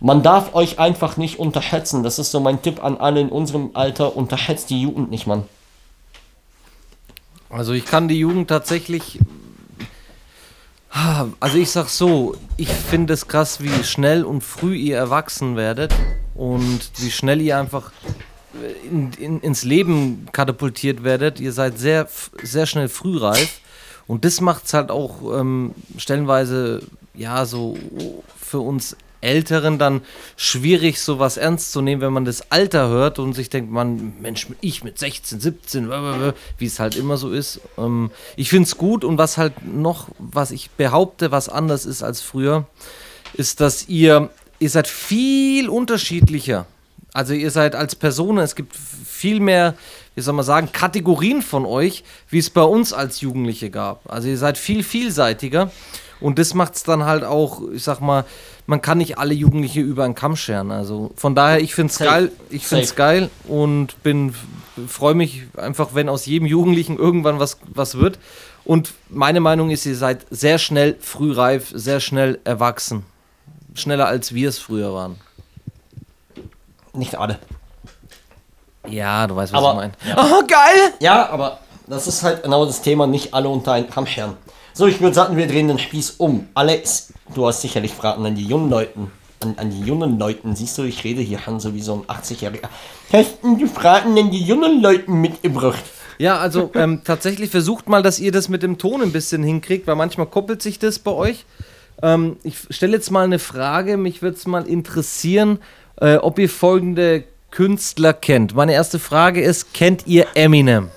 [0.00, 2.02] Man darf euch einfach nicht unterschätzen.
[2.02, 4.16] Das ist so mein Tipp an alle in unserem Alter.
[4.16, 5.44] Unterschätzt die Jugend nicht, Mann.
[7.52, 9.20] Also ich kann die Jugend tatsächlich.
[11.38, 15.94] Also ich sag so, ich finde es krass, wie schnell und früh ihr erwachsen werdet
[16.34, 17.92] und wie schnell ihr einfach
[18.90, 21.40] in, in, ins Leben katapultiert werdet.
[21.40, 22.08] Ihr seid sehr,
[22.42, 23.60] sehr schnell frühreif
[24.06, 26.82] und das macht es halt auch ähm, stellenweise
[27.14, 27.76] ja so
[28.38, 30.02] für uns Älteren dann
[30.36, 34.46] schwierig, sowas ernst zu nehmen, wenn man das Alter hört und sich denkt, man, Mensch,
[34.60, 35.90] ich mit 16, 17,
[36.58, 37.60] wie es halt immer so ist.
[37.78, 42.02] Ähm, ich finde es gut und was halt noch, was ich behaupte, was anders ist
[42.02, 42.66] als früher,
[43.34, 46.66] ist, dass ihr, ihr seid viel unterschiedlicher.
[47.14, 49.74] Also ihr seid als Person, es gibt viel mehr,
[50.14, 54.10] wie soll man sagen, Kategorien von euch, wie es bei uns als Jugendliche gab.
[54.10, 55.70] Also ihr seid viel vielseitiger
[56.22, 58.24] und das macht es dann halt auch, ich sag mal,
[58.66, 60.70] man kann nicht alle Jugendliche über einen Kamm scheren.
[60.70, 64.34] Also von daher, ich finde es geil, ich finde es geil und bin
[64.88, 68.18] freue mich einfach, wenn aus jedem Jugendlichen irgendwann was, was wird.
[68.64, 73.04] Und meine Meinung ist, ihr seid sehr schnell frühreif, sehr schnell erwachsen.
[73.74, 75.16] Schneller als wir es früher waren.
[76.94, 77.38] Nicht alle.
[78.88, 79.92] Ja, du weißt, was Aber- ich meine.
[80.06, 80.16] ja.
[80.38, 80.92] Oh, geil!
[81.00, 84.36] Ja, aber das ist halt genau das Thema, nicht alle unter einen Kamm scheren.
[84.74, 86.48] So, ich würde sagen, wir drehen den Spieß um.
[86.54, 89.10] Alex, du hast sicherlich Fragen an die jungen Leuten.
[89.42, 90.56] An, an die jungen Leuten.
[90.56, 92.68] Siehst du, ich rede hier schon so wie so ein 80-Jähriger.
[93.12, 95.82] Hast du die Fragen an die jungen Leuten mitgebracht?
[96.18, 99.86] Ja, also ähm, tatsächlich versucht mal, dass ihr das mit dem Ton ein bisschen hinkriegt,
[99.86, 101.44] weil manchmal koppelt sich das bei euch.
[102.00, 105.58] Ähm, ich stelle jetzt mal eine Frage, mich würde es mal interessieren,
[105.96, 108.54] äh, ob ihr folgende Künstler kennt.
[108.54, 110.88] Meine erste Frage ist, kennt ihr Eminem?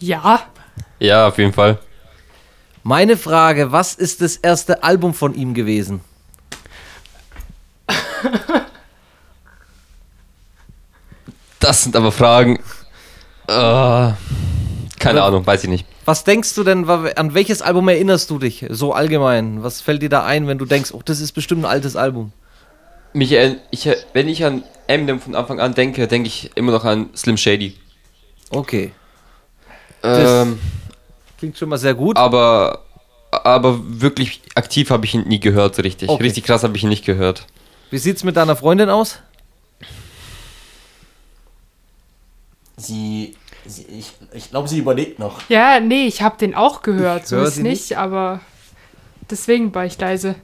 [0.00, 0.42] Ja,
[0.98, 1.78] Ja, auf jeden Fall.
[2.82, 6.00] Meine Frage, was ist das erste Album von ihm gewesen?
[11.60, 12.56] Das sind aber Fragen.
[13.48, 14.12] Äh,
[14.98, 15.86] keine Ahnung, weiß ich nicht.
[16.04, 19.62] Was denkst du denn, an welches Album erinnerst du dich so allgemein?
[19.62, 22.32] Was fällt dir da ein, wenn du denkst, oh, das ist bestimmt ein altes Album?
[23.12, 26.84] Mich, erinn- ich, wenn ich an Eminem von Anfang an denke, denke ich immer noch
[26.84, 27.76] an Slim Shady.
[28.50, 28.92] Okay.
[30.00, 30.58] Das- Ähm,
[31.42, 32.16] Klingt schon mal sehr gut.
[32.16, 32.84] aber,
[33.32, 36.08] aber wirklich aktiv habe ich ihn nie gehört, so richtig.
[36.08, 36.22] Okay.
[36.22, 37.48] Richtig krass habe ich ihn nicht gehört.
[37.90, 39.18] Wie sieht's mit deiner Freundin aus?
[42.76, 43.34] Sie,
[43.66, 45.40] sie ich, ich glaube, sie überlegt noch.
[45.48, 48.38] Ja, nee, ich habe den auch gehört, Ich so ist sie nicht, aber
[49.28, 50.36] deswegen war ich leise.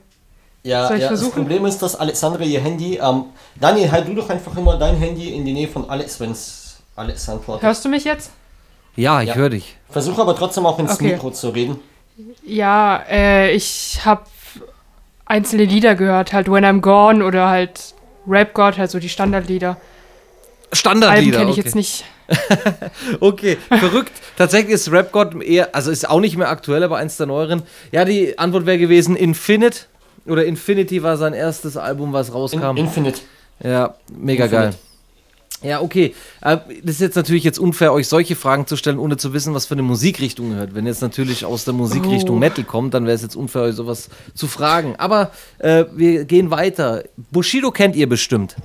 [0.63, 1.29] Ja, Soll ich ja das?
[1.29, 2.97] Problem ist, dass Alexandra ihr Handy.
[2.97, 6.31] Ähm, Daniel, halt du doch einfach immer dein Handy in die Nähe von Alex, wenn
[6.31, 7.63] es Alex antwortet.
[7.63, 8.31] Hörst du mich jetzt?
[8.95, 9.35] Ja, ich Ja.
[9.35, 9.75] höre dich.
[9.89, 11.13] Versuch aber trotzdem auch ins Okay.
[11.13, 11.79] Mikro zu reden.
[12.45, 14.23] Ja, äh, ich habe
[15.25, 17.93] einzelne Lieder gehört, halt When I'm Gone oder halt
[18.27, 19.77] Rap God, halt so die Standardlieder.
[20.73, 21.39] Standardlieder.
[21.39, 21.65] kenne ich okay.
[21.65, 22.03] jetzt nicht.
[23.19, 24.11] Okay, verrückt.
[24.37, 27.63] Tatsächlich ist Rap God eher, also ist auch nicht mehr aktuell, aber eins der neueren.
[27.91, 29.81] Ja, die Antwort wäre gewesen Infinite.
[30.27, 32.77] Oder Infinity war sein erstes Album, was In, rauskam.
[32.77, 33.21] Infinite.
[33.63, 34.49] ja, mega Infinite.
[34.51, 34.73] geil.
[35.61, 36.15] Ja, okay.
[36.41, 39.53] Äh, Das ist jetzt natürlich jetzt unfair, euch solche Fragen zu stellen, ohne zu wissen,
[39.53, 40.73] was für eine Musikrichtung ihr hört.
[40.75, 42.39] Wenn jetzt natürlich aus der Musikrichtung Oh.
[42.39, 44.95] Metal kommt, dann wäre es jetzt unfair, euch sowas zu fragen.
[44.97, 47.03] Aber äh, wir gehen weiter.
[47.31, 48.55] Bushido kennt ihr bestimmt.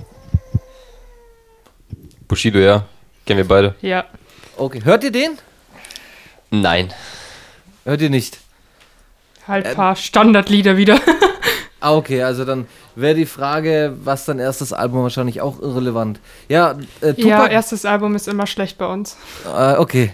[2.27, 2.85] Bushido, ja.
[3.25, 3.75] Kennen wir beide.
[3.81, 4.05] Ja.
[4.57, 5.37] Okay, hört ihr den?
[6.51, 6.93] Nein.
[7.83, 8.39] Hört ihr nicht?
[9.47, 9.71] Halt Ähm.
[9.71, 10.99] ein paar Standardlieder wieder.
[11.85, 16.19] Ah, okay, also dann wäre die Frage, was dein erstes Album wahrscheinlich auch irrelevant.
[16.49, 16.71] Ja,
[17.01, 17.27] äh, Tupac.
[17.27, 19.15] ja, erstes Album ist immer schlecht bei uns.
[19.45, 20.11] äh, okay.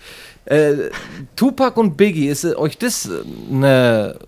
[0.44, 0.90] äh,
[1.34, 3.08] Tupac und Biggie, ist äh, euch das
[3.50, 4.18] eine.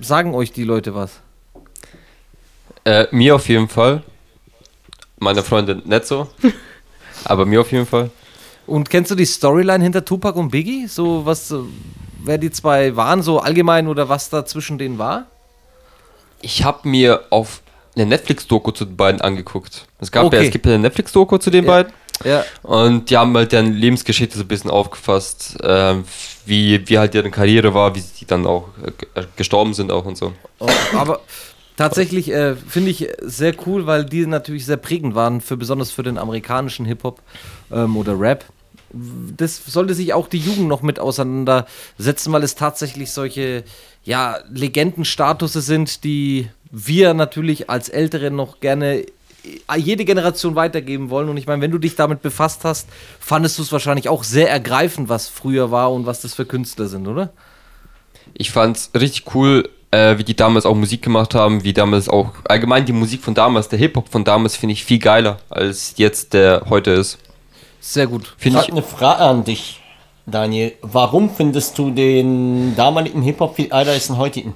[0.00, 1.18] Sagen euch die Leute was?
[2.84, 4.04] Äh, mir auf jeden Fall.
[5.18, 6.28] Meiner Freundin nicht so.
[7.24, 8.10] aber mir auf jeden Fall.
[8.68, 10.86] Und kennst du die Storyline hinter Tupac und Biggie?
[10.86, 11.56] So was, äh,
[12.22, 15.26] wer die zwei waren, so allgemein oder was da zwischen denen war?
[16.40, 17.62] Ich habe mir auf
[17.96, 19.86] eine Netflix-Doku zu den beiden angeguckt.
[19.98, 20.36] Es gab Okay.
[20.36, 21.70] ja, es gibt ja eine Netflix-Doku zu den Ja.
[21.70, 21.92] beiden.
[22.24, 26.02] Ja, Und die haben halt deren Lebensgeschichte so ein bisschen aufgefasst, ähm,
[26.46, 28.68] wie, wie halt deren Karriere war, wie sie dann auch
[29.14, 30.32] äh, äh, gestorben sind auch und so.
[30.58, 31.20] Oh, aber
[31.76, 36.02] tatsächlich äh, finde ich sehr cool, weil die natürlich sehr prägend waren, für, besonders für
[36.02, 37.20] den amerikanischen Hip-Hop
[37.70, 38.44] ähm, oder Rap.
[38.92, 43.64] Das sollte sich auch die Jugend noch mit auseinandersetzen, weil es tatsächlich solche
[44.04, 49.04] ja, Legendenstatuse sind, die wir natürlich als Ältere noch gerne
[49.76, 51.28] jede Generation weitergeben wollen.
[51.28, 52.88] Und ich meine, wenn du dich damit befasst hast,
[53.20, 56.86] fandest du es wahrscheinlich auch sehr ergreifend, was früher war und was das für Künstler
[56.86, 57.30] sind, oder?
[58.34, 62.32] Ich fand's richtig cool, äh, wie die damals auch Musik gemacht haben, wie damals auch
[62.44, 66.34] allgemein die Musik von damals, der Hip-Hop von damals finde ich viel geiler, als jetzt
[66.34, 67.18] der heute ist.
[67.88, 68.34] Sehr gut.
[68.36, 69.80] Ich Finde habe ich, eine Frage an dich,
[70.26, 70.72] Daniel.
[70.82, 74.54] Warum findest du den damaligen Hip-Hop viel geiler als den heutigen?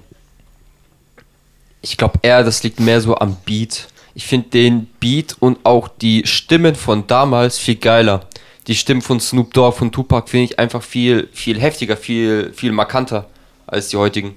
[1.83, 3.88] ich glaube eher, das liegt mehr so am Beat.
[4.14, 8.27] Ich finde den Beat und auch die Stimmen von damals viel geiler.
[8.68, 12.71] Die Stimmen von Snoop Dogg, von Tupac finde ich einfach viel, viel heftiger, viel, viel
[12.71, 13.27] markanter
[13.66, 14.37] als die heutigen.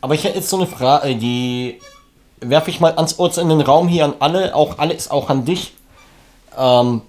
[0.00, 1.78] Aber ich hätte jetzt so eine Frage, die
[2.40, 5.44] werfe ich mal ans Orts in den Raum hier an alle, auch Alex, auch an
[5.44, 5.72] dich.
[6.56, 7.02] Ähm,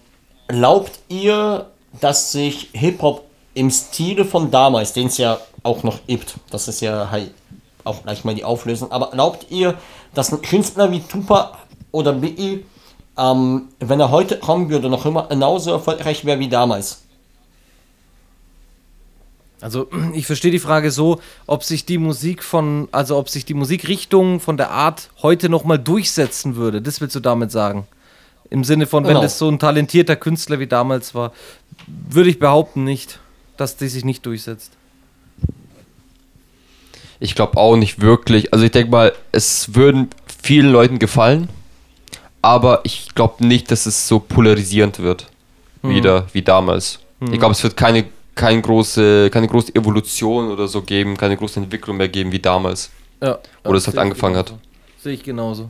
[0.47, 1.67] glaubt ihr,
[2.01, 6.81] dass sich Hip-Hop im Stile von damals, den es ja auch noch gibt, das ist
[6.81, 7.31] ja halt
[7.83, 9.75] auch gleich mal die Auflösung, aber glaubt ihr,
[10.13, 11.57] dass ein Künstler wie Tupac
[11.91, 12.65] oder Biggie,
[13.17, 17.01] ähm, wenn er heute kommen würde, noch immer genauso erfolgreich wäre wie damals?
[19.61, 23.53] Also ich verstehe die Frage so, ob sich die Musik von, also ob sich die
[23.53, 26.81] Musikrichtung von der Art heute nochmal durchsetzen würde.
[26.81, 27.87] Das willst du damit sagen?
[28.49, 29.21] Im Sinne von, wenn Genau.
[29.21, 31.33] das so ein talentierter Künstler wie damals war,
[31.87, 33.19] würde ich behaupten nicht,
[33.57, 34.71] dass die sich nicht durchsetzt.
[37.19, 38.53] Ich glaube auch nicht wirklich.
[38.53, 40.09] Also ich denke mal, es würden
[40.43, 41.49] vielen Leuten gefallen,
[42.41, 45.27] aber ich glaube nicht, dass es so polarisierend wird
[45.81, 46.99] wieder wie damals.
[47.31, 51.59] Ich glaube, es wird keine, keine, große, keine große Evolution oder so geben, keine große
[51.59, 52.89] Entwicklung mehr geben wie damals.
[53.21, 54.53] Ja, Wo das halt angefangen hat.
[55.01, 55.69] Sehe ich genauso.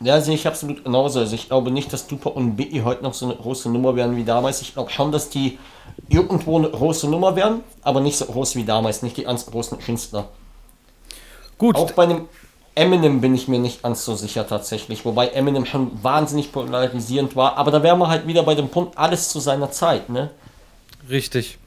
[0.00, 1.20] Ja, sehe ich absolut genauso.
[1.20, 4.16] Also ich glaube nicht, dass Tupac und Biggie heute noch so eine große Nummer werden
[4.16, 4.60] wie damals.
[4.60, 5.58] Ich glaube schon, dass die
[6.08, 9.78] irgendwo eine große Nummer werden, aber nicht so groß wie damals, nicht die ganz großen
[9.78, 10.28] Künstler.
[11.58, 12.28] Gut, Auch bei dem
[12.74, 17.56] Eminem bin ich mir nicht ganz so sicher tatsächlich, wobei Eminem schon wahnsinnig polarisierend war,
[17.56, 20.30] aber da wären wir halt wieder bei dem Punkt, alles zu seiner Zeit, ne?
[21.08, 21.58] Richtig.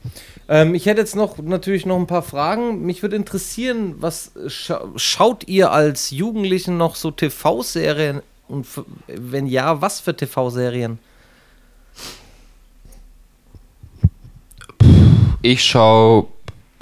[0.49, 2.81] Ähm, ich hätte jetzt noch natürlich noch ein paar Fragen.
[2.81, 8.65] Mich würde interessieren, was scha schaut ihr als Jugendlichen noch so TV-Serien und
[9.07, 10.97] wenn ja, was für TV-Serien?
[15.43, 16.27] Ich schaue,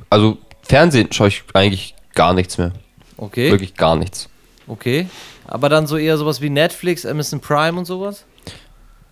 [0.09, 2.71] also Fernsehen schaue ich eigentlich gar nichts mehr.
[3.17, 3.51] Okay.
[3.51, 4.29] Wirklich gar nichts.
[4.65, 5.07] Okay.
[5.45, 8.23] Aber dann so eher sowas wie Netflix, Amazon Prime und sowas?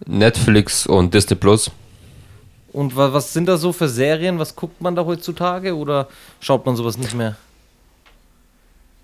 [0.05, 1.71] Netflix und Disney Plus.
[2.75, 4.37] Und wa was sind da so für Serien?
[4.37, 5.77] Was guckt man da heutzutage?
[5.77, 6.09] Oder
[6.41, 7.37] schaut man sowas nicht mehr?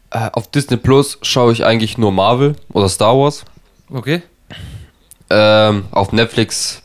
[0.09, 3.45] Äh, auf Disney Plus schaue ich eigentlich nur Marvel oder Star Wars.
[3.89, 4.23] Okay.
[5.29, 6.83] Ähm, auf Netflix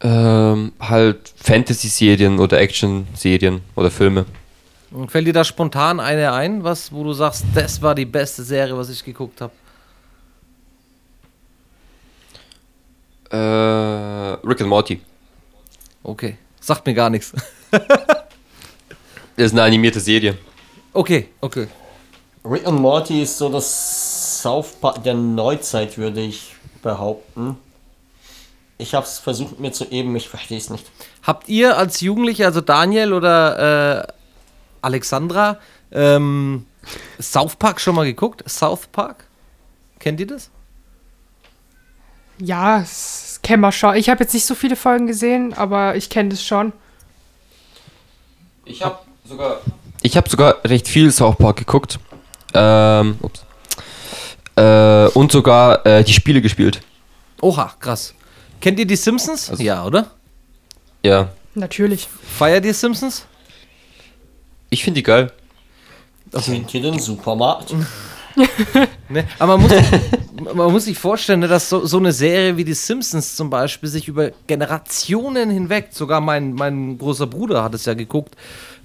[0.00, 4.26] ähm, halt Fantasy-Serien oder Action-Serien oder Filme.
[4.92, 8.44] Und fällt dir da spontan eine ein, was, wo du sagst, das war die beste
[8.44, 9.52] Serie, was ich geguckt habe?
[13.30, 15.00] Äh, Rick and Morty.
[16.02, 16.36] Okay.
[16.60, 17.32] Sagt mir gar nichts.
[19.36, 20.36] Das ist eine animierte Serie.
[20.92, 21.68] Okay, okay.
[22.44, 27.56] Rick und Morty ist so das South Park der Neuzeit, würde ich behaupten.
[28.78, 30.90] Ich habe es versucht mir zu eben, ich verstehe es nicht.
[31.22, 34.12] Habt ihr als Jugendliche, also Daniel oder äh,
[34.82, 35.58] Alexandra,
[35.92, 36.66] ähm,
[37.20, 38.42] South Park schon mal geguckt?
[38.50, 39.24] South Park?
[40.00, 40.50] Kennt ihr das?
[42.38, 42.84] Ja,
[43.38, 43.96] das kennen wir schon.
[43.96, 46.72] Ich habe jetzt nicht so viele Folgen gesehen, aber ich kenne das schon.
[48.64, 49.60] Ich habe sogar.
[50.02, 51.98] Ich habe sogar recht viel South Park geguckt.
[52.54, 53.44] Ähm, ups.
[54.56, 56.80] Äh, und sogar äh, die Spiele gespielt.
[57.40, 58.14] Oha, krass.
[58.60, 59.50] Kennt ihr die Simpsons?
[59.50, 60.10] Also- ja, oder?
[61.02, 61.30] Ja.
[61.54, 62.08] Natürlich.
[62.38, 63.26] Feiert ihr Simpsons?
[64.70, 65.32] Ich finde die geil.
[66.32, 67.74] Kennt ihr den Supermarkt?
[69.10, 69.24] Ne?
[69.38, 72.74] Aber man muss, man muss sich vorstellen, ne, dass so, so eine Serie wie die
[72.74, 77.94] Simpsons zum Beispiel sich über Generationen hinweg, sogar mein, mein großer Bruder hat es ja
[77.94, 78.36] geguckt,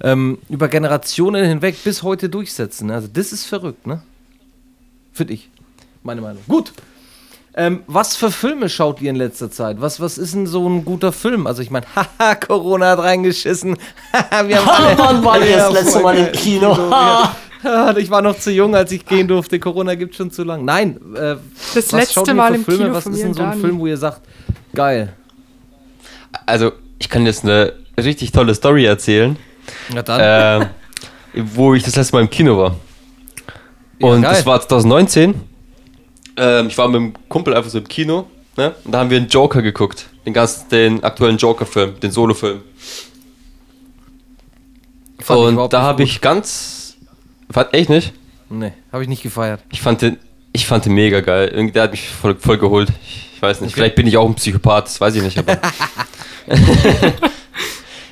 [0.02, 2.90] ähm, über Generationen hinweg bis heute durchsetzen.
[2.90, 4.02] Also das ist verrückt, ne?
[5.12, 5.50] Finde ich.
[6.02, 6.42] Meine Meinung.
[6.48, 6.72] Gut.
[7.56, 9.80] Ähm, was für Filme schaut ihr in letzter Zeit?
[9.80, 11.46] Was, was ist denn so ein guter Film?
[11.46, 13.76] Also ich meine, haha, Corona hat reingeschissen.
[14.12, 16.32] Haha, wir haben alle, Wann war ihr Ja, das letzte Mal im geil.
[16.32, 16.74] Kino?
[17.64, 17.96] Ja.
[17.96, 19.58] Ich war noch zu jung, als ich gehen durfte.
[19.58, 20.64] Corona gibt schon zu lang.
[20.64, 21.36] Nein, äh,
[21.74, 22.84] Das was letzte Mal für im Filme?
[22.84, 23.60] Kino Was von ist denn so ein.
[23.60, 24.20] Film, wo ihr sagt,
[24.74, 25.12] geil?
[26.46, 29.36] Also, ich kann jetzt eine richtig tolle Story erzählen,
[29.94, 30.60] Na dann.
[31.32, 32.76] ähm, wo ich das letzte Mal im Kino war.
[34.00, 34.32] Ja, Und geil.
[34.34, 35.34] das war 2019.
[36.36, 38.26] Ähm, ich war mit dem Kumpel einfach so im Kino.
[38.56, 38.74] Ne?
[38.84, 40.06] Und da haben wir einen Joker geguckt.
[40.26, 42.60] Den ganzen, den aktuellen Joker-Film, den Solo-Film.
[45.28, 46.83] Und da habe ich ganz.
[47.50, 48.12] Fand echt nicht?
[48.50, 49.60] Nee, habe ich nicht gefeiert.
[49.70, 50.18] Ich fand den,
[50.52, 51.48] ich fand den mega geil.
[51.48, 52.90] Irgendwie, der hat mich voll, voll geholt.
[53.34, 53.74] Ich weiß nicht.
[53.74, 55.38] Vielleicht bin ich auch ein Psychopath, das weiß ich nicht.
[55.38, 55.58] Aber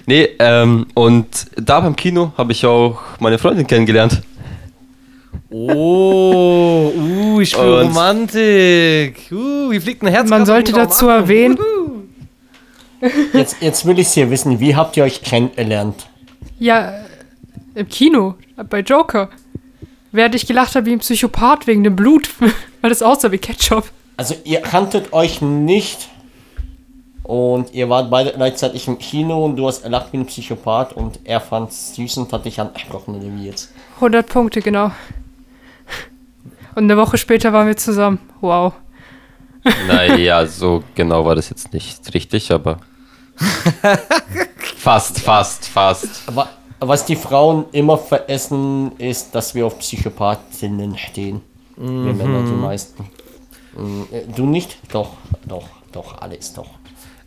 [0.07, 4.23] nee, ähm, und da beim Kino habe ich auch meine Freundin kennengelernt.
[5.51, 9.29] Oh, uh, ich spüre Romantik.
[9.31, 10.31] Uh, hier fliegt ein Herz.
[10.31, 11.59] Man sollte dazu erwähnen,
[13.33, 16.07] Jetzt, jetzt will ich es hier wissen, wie habt ihr euch kennengelernt?
[16.59, 16.95] ja,
[17.75, 18.35] im Kino,
[18.69, 19.31] bei Joker.
[20.11, 22.29] Während ich gelacht habe wie ein Psychopath wegen dem Blut,
[22.81, 23.91] weil das aussah wie Ketchup.
[24.17, 26.09] Also ihr kanntet euch nicht
[27.23, 31.21] und ihr wart beide gleichzeitig im Kino und du hast gelacht wie ein Psychopath und
[31.25, 33.73] er fand's süß und hat dich angesprochen oder wie jetzt?
[33.97, 34.91] 100 Punkte, genau.
[36.75, 38.19] Und eine Woche später waren wir zusammen.
[38.41, 38.75] Wow.
[39.87, 42.79] Naja, so genau war das jetzt nicht richtig, aber.
[44.77, 46.23] fast, fast, fast.
[46.27, 46.49] Aber
[46.89, 51.41] was die Frauen immer veressen, ist, dass wir auf Psychopathinnen stehen.
[51.77, 53.05] Wir Männer die meisten.
[54.13, 54.77] Äh, Du nicht?
[54.93, 55.11] Doch,
[55.47, 56.69] doch, doch, alles doch.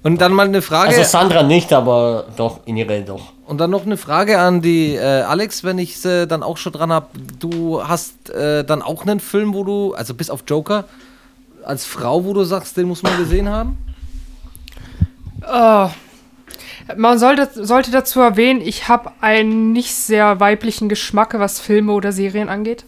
[0.03, 0.89] Und dann mal eine Frage.
[0.89, 3.33] Also Sandra nicht, aber doch, Inirel doch.
[3.47, 6.73] Und dann noch eine Frage an die äh, Alex, wenn ich sie dann auch schon
[6.73, 7.07] dran habe.
[7.39, 10.85] Du hast äh, dann auch einen Film, wo du, also bis auf Joker,
[11.63, 13.77] als Frau, wo du sagst, den muss man gesehen haben?
[15.41, 15.89] Oh.
[16.95, 22.11] Man sollte, sollte dazu erwähnen, ich habe einen nicht sehr weiblichen Geschmack, was Filme oder
[22.11, 22.85] Serien angeht.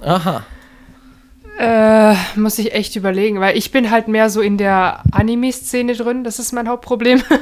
[0.00, 0.44] Aha.
[1.58, 6.24] Äh, muss ich echt überlegen, weil ich bin halt mehr so in der Anime-Szene drin.
[6.24, 7.22] Das ist mein Hauptproblem.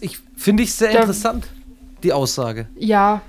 [0.00, 1.46] Ich finde ich sehr Da- interessant,
[2.02, 2.66] die Aussage.
[2.76, 3.20] ja.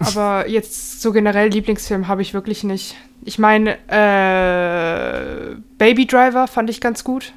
[0.00, 2.94] Aber jetzt so generell Lieblingsfilm habe ich wirklich nicht.
[3.24, 7.32] Ich meine, äh, Baby Driver fand ich ganz gut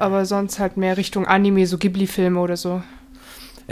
[0.00, 2.82] aber sonst halt mehr Richtung Anime, so Ghibli-Filme oder so.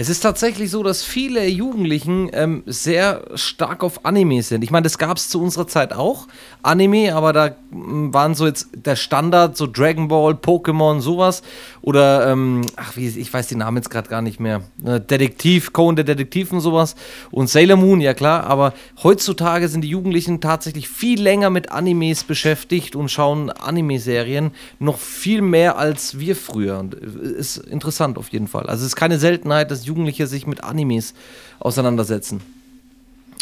[0.01, 4.62] Es ist tatsächlich so, dass viele Jugendlichen ähm, sehr stark auf Anime sind.
[4.62, 6.28] Ich meine, das gab es zu unserer Zeit auch,
[6.62, 11.42] Anime, aber da m, waren so jetzt der Standard, so Dragon Ball, Pokémon, sowas.
[11.82, 14.62] Oder, ähm, ach, wie, ich weiß die Namen jetzt gerade gar nicht mehr.
[14.84, 16.94] Äh, Detektiv, Cohen der Detektiv und sowas.
[17.32, 22.22] Und Sailor Moon, ja klar, aber heutzutage sind die Jugendlichen tatsächlich viel länger mit Animes
[22.22, 26.78] beschäftigt und schauen Anime-Serien noch viel mehr als wir früher.
[26.78, 28.66] Und, äh, Ist interessant auf jeden Fall.
[28.66, 31.14] Also es ist keine Seltenheit, dass Jugendliche sich mit Animes
[31.59, 32.41] auseinandersetzen.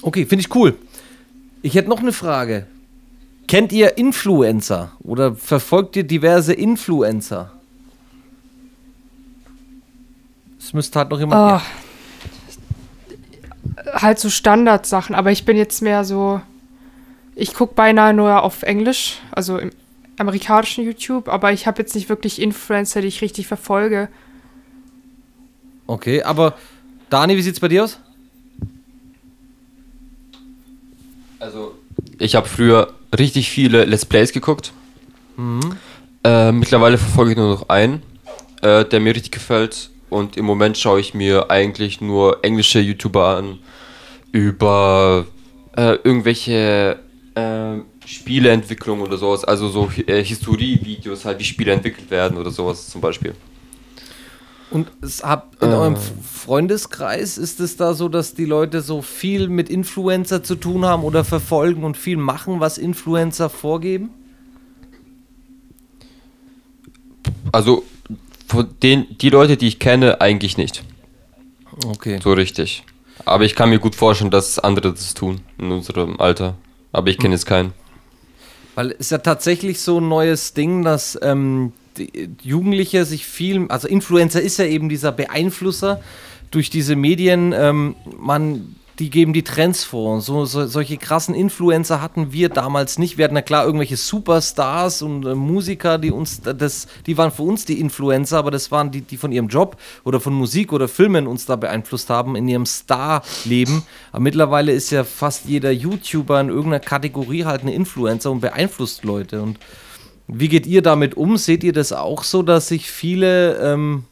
[0.03, 0.75] Okay, finde ich cool.
[1.63, 2.67] Ich hätte noch eine Frage.
[3.49, 7.53] Kennt ihr Influencer oder verfolgt ihr diverse Influencer?
[10.59, 11.63] Es müsste halt noch jemand.
[11.63, 11.67] Oh.
[13.93, 16.41] Halt so Standardsachen, aber ich bin jetzt mehr so.
[17.37, 19.71] Ich gucke beinahe nur auf Englisch, also im
[20.19, 24.09] amerikanischen YouTube, aber ich habe jetzt nicht wirklich Influencer, die ich richtig verfolge.
[25.87, 26.55] Okay, aber
[27.11, 27.99] Dani, wie sieht's bei dir aus?
[31.39, 31.75] Also,
[32.19, 34.73] ich habe früher richtig viele Let's Plays geguckt.
[36.25, 38.03] Äh, mittlerweile verfolge ich nur noch einen,
[38.63, 39.91] äh, der mir richtig gefällt.
[40.09, 43.59] Und im Moment schaue ich mir eigentlich nur englische YouTuber an
[44.33, 45.27] über
[45.77, 46.99] äh, irgendwelche
[47.35, 47.77] äh,
[48.07, 49.45] Spieleentwicklung oder sowas.
[49.45, 53.35] Also so äh, Historie-Videos, halt wie Spiele entwickelt werden oder sowas zum Beispiel.
[54.71, 55.75] Und es hab in Äh.
[55.75, 60.85] eurem Freundeskreis ist es da so, dass die Leute so viel mit Influencer zu tun
[60.85, 64.11] haben oder verfolgen und viel machen, was Influencer vorgeben?
[67.53, 67.85] Also
[68.49, 70.85] von den, die Leute, die ich kenne, eigentlich nicht.
[71.87, 72.19] Okay.
[72.23, 72.85] So richtig.
[73.25, 76.55] Aber ich kann mir gut vorstellen, dass andere das tun in unserem Alter.
[76.93, 77.73] Aber ich kenne jetzt keinen.
[78.75, 81.73] Weil es ist ja tatsächlich so ein neues Ding, dass ähm,
[82.43, 86.01] Jugendliche sich viel, also Influencer ist ja eben dieser Beeinflusser
[86.51, 90.23] durch diese Medien, ähm, man, die geben die Trends vor.
[90.23, 93.19] So, so, solche krassen Influencer hatten wir damals nicht.
[93.19, 97.31] Wir hatten ja klar irgendwelche Superstars und äh, Musiker, die uns da- das, die waren
[97.31, 100.73] für uns die Influencer, aber das waren die, die von ihrem Job oder von Musik
[100.73, 103.83] oder Filmen uns da beeinflusst haben in ihrem Star-Leben.
[104.13, 109.05] Aber mittlerweile ist ja fast jeder YouTuber in irgendeiner Kategorie halt ein Influencer und beeinflusst
[109.05, 109.43] Leute.
[109.43, 109.59] Und
[110.29, 111.37] wie geht ihr damit um?
[111.37, 114.05] Seht ihr das auch so, dass sich viele ähm,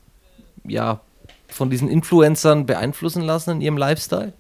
[0.64, 1.00] ja,
[1.48, 4.32] von diesen Influencern beeinflussen lassen in ihrem Lifestyle?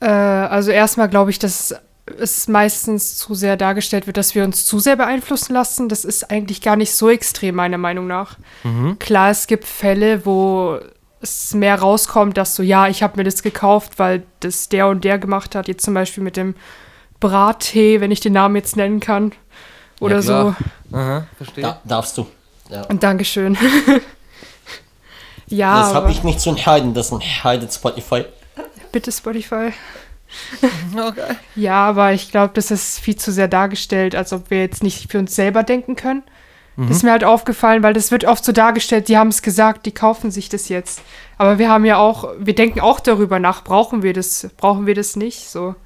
[0.00, 1.74] Äh, also erstmal glaube ich, dass
[2.18, 5.88] es meistens zu sehr dargestellt wird, dass wir uns zu sehr beeinflussen lassen.
[5.88, 8.36] Das ist eigentlich gar nicht so extrem, meiner Meinung nach.
[8.98, 10.78] Klar, es gibt Fälle, wo
[11.22, 15.04] es mehr rauskommt, dass so, ja, ich habe mir das gekauft, weil das der und
[15.04, 15.66] der gemacht hat.
[15.66, 16.54] Jetzt zum Beispiel mit dem
[17.28, 19.32] Brattee, wenn ich den Namen jetzt nennen kann.
[19.98, 20.54] Oder Ja, so.
[20.92, 21.62] Aha, verstehe.
[21.64, 22.26] Da, darfst du.
[22.68, 22.82] Ja.
[22.82, 23.56] Und Dankeschön.
[25.46, 28.24] ja, Das habe ich nicht zu entscheiden, das entscheidet Spotify.
[28.92, 29.72] bitte Spotify.
[30.96, 31.36] Okay.
[31.54, 35.08] Ja, aber ich glaube, das ist viel zu sehr dargestellt, als ob wir jetzt nicht
[35.08, 36.24] für uns selber denken können.
[36.76, 39.86] Das ist mir halt aufgefallen, weil das wird oft so dargestellt, die haben es gesagt,
[39.86, 41.02] die kaufen sich das jetzt.
[41.38, 44.96] Aber wir haben ja auch, wir denken auch darüber nach, brauchen wir das, brauchen wir
[44.96, 45.76] das nicht, so.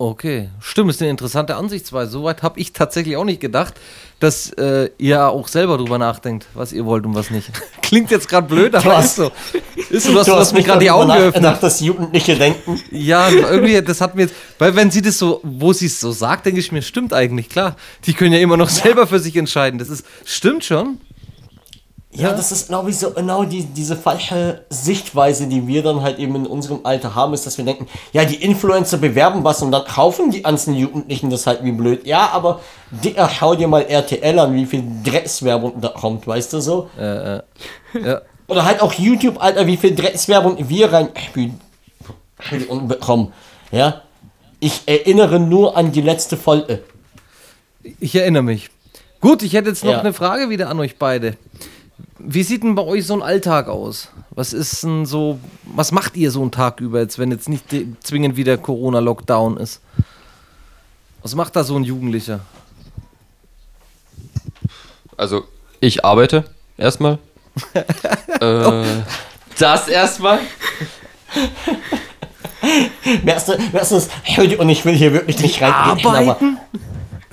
[0.00, 2.12] Okay, stimmt, ist eine interessante Ansichtsweise.
[2.12, 3.74] Soweit habe ich tatsächlich auch nicht gedacht,
[4.20, 7.50] dass äh, ihr auch selber drüber nachdenkt, was ihr wollt und was nicht.
[7.82, 9.32] Klingt jetzt gerade blöd, aber hast- ist so.
[9.90, 11.42] Ist so, du hast, du hast mir gerade die Augen geöffnet.
[11.42, 12.80] nachgedacht, dass Jugendliche denken.
[12.92, 16.12] Ja, irgendwie, das hat mir jetzt, weil wenn sie das so, wo sie es so
[16.12, 17.74] sagt, denke ich mir, stimmt eigentlich, klar.
[18.04, 19.80] Die können ja immer noch selber für sich entscheiden.
[19.80, 21.00] Das ist, stimmt schon.
[22.18, 26.18] Ja, das ist, glaube ich, so genau die, diese falsche Sichtweise, die wir dann halt
[26.18, 29.70] eben in unserem Alter haben, ist, dass wir denken, ja, die Influencer bewerben was und
[29.70, 32.06] dann kaufen die ganzen Jugendlichen das halt wie blöd.
[32.06, 32.60] Ja, aber
[32.90, 36.90] Dicker, schau dir mal RTL an, wie viel Dreckswerbung da kommt, weißt du so?
[36.98, 37.42] Ja.
[38.48, 41.10] Oder halt auch YouTube, Alter, wie viel Dreckswerbung wir rein
[42.68, 43.32] und bekommen.
[43.70, 44.02] Ja?
[44.60, 46.82] Ich erinnere nur an die letzte Folge.
[48.00, 48.70] Ich erinnere mich.
[49.20, 50.00] Gut, ich hätte jetzt noch Ja.
[50.00, 51.36] eine Frage wieder an euch beide.
[52.18, 54.08] Wie sieht denn bei euch so ein Alltag aus?
[54.30, 57.64] Was ist denn so, was macht ihr so einen Tag über jetzt, wenn jetzt nicht
[58.02, 59.80] zwingend wieder Corona-Lockdown ist?
[61.22, 62.40] Was macht da so ein Jugendlicher?
[65.16, 65.44] Also,
[65.80, 66.44] ich arbeite
[66.76, 67.18] erstmal.
[68.40, 68.84] äh,
[69.58, 70.38] das erstmal.
[73.24, 74.08] Merkst du, merkst du das?
[74.58, 76.06] Und ich will hier wirklich nicht reingehen.
[76.06, 76.58] Aber, Arbeiten?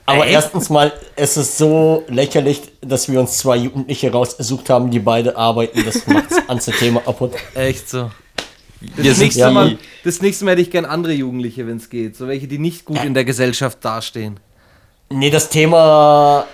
[0.06, 5.00] Aber erstens mal, es ist so lächerlich, dass wir uns zwei Jugendliche rausgesucht haben, die
[5.00, 5.84] beide arbeiten.
[5.86, 7.34] Das macht das ganze Thema kaputt.
[7.56, 8.12] Echt so.
[8.98, 12.16] Das sind nächste, Mal, das nächste Mal hätte ich gern andere Jugendliche, wenn es geht.
[12.16, 14.40] So welche, die nicht gut in der Gesellschaft dastehen.
[15.10, 16.46] Nee, das Thema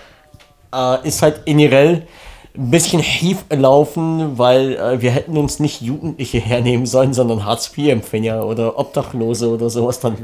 [0.74, 2.08] äh, ist halt generell,
[2.56, 8.46] ein bisschen schief laufen, weil äh, wir hätten uns nicht Jugendliche hernehmen sollen, sondern Hartz-IV-Empfänger
[8.46, 10.18] oder Obdachlose oder sowas dann.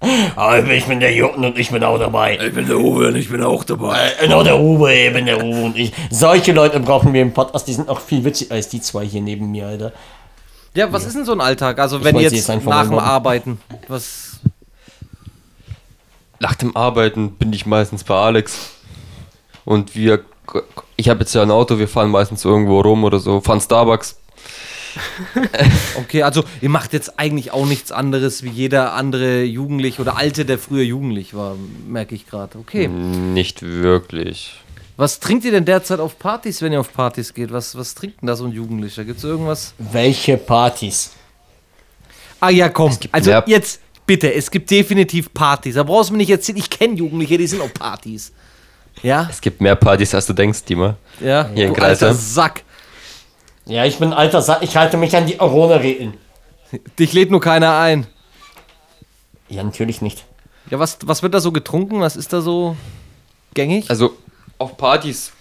[0.00, 2.38] Ah, ich bin der Jucken und ich bin auch dabei.
[2.38, 4.12] Ich bin der Uwe und ich bin auch dabei.
[4.18, 5.92] Äh, Genau, der Uwe, ich bin der Uwe und ich.
[6.10, 9.22] Solche Leute brauchen wir im Podcast, die sind auch viel witziger als die zwei hier
[9.22, 9.92] neben mir, Alter.
[10.74, 11.78] Ja, was ist denn so ein Alltag?
[11.78, 12.98] Also wenn jetzt jetzt nach dem.
[12.98, 14.40] Arbeiten, was...
[16.40, 18.72] Nach dem Arbeiten bin ich meistens bei Alex.
[19.64, 20.20] Und wir,
[20.96, 24.18] ich habe jetzt ja ein Auto, wir fahren meistens irgendwo rum oder so, fahren Starbucks.
[25.96, 30.44] Okay, also ihr macht jetzt eigentlich auch nichts anderes wie jeder andere Jugendliche oder Alte,
[30.44, 32.58] der früher jugendlich war, merke ich gerade.
[32.58, 32.88] Okay.
[32.88, 34.54] Nicht wirklich.
[34.96, 37.52] Was trinkt ihr denn derzeit auf Partys, wenn ihr auf Partys geht?
[37.52, 39.04] Was, was trinkt denn da so ein Jugendlicher?
[39.04, 39.74] Gibt es irgendwas?
[39.78, 41.10] Welche Partys?
[42.40, 42.96] Ah ja, komm.
[43.10, 45.74] Also mehr- jetzt bitte, es gibt definitiv Partys.
[45.74, 48.32] Da brauchst du mir nicht erzählen, ich kenne Jugendliche, die sind auf Partys.
[49.02, 49.26] Ja?
[49.30, 50.96] Es gibt mehr Partys, als du denkst, Dima.
[51.20, 51.48] Ja?
[51.54, 52.16] Hier in du alter Kreisheim.
[52.16, 52.62] Sack.
[53.66, 56.14] Ja, ich bin alter Sa ich halte mich an die Corona-Regeln.
[56.98, 58.06] Dich lädt nur keiner ein.
[59.48, 60.24] Ja, natürlich nicht.
[60.70, 62.00] Ja, was, was wird da so getrunken?
[62.00, 62.76] Was ist da so
[63.54, 63.88] gängig?
[63.90, 64.16] Also
[64.58, 65.32] auf Partys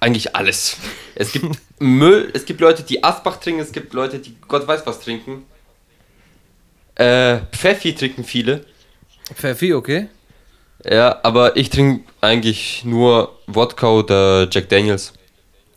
[0.00, 0.76] eigentlich alles.
[1.14, 1.46] Es gibt
[1.78, 5.44] Müll, es gibt Leute, die Asbach trinken, es gibt Leute, die Gott weiß was trinken.
[6.94, 8.64] Äh, Pfeffi trinken viele.
[9.34, 10.08] Pfeffi, okay.
[10.84, 15.12] Ja, aber ich trinke eigentlich nur Wodka oder Jack Daniels.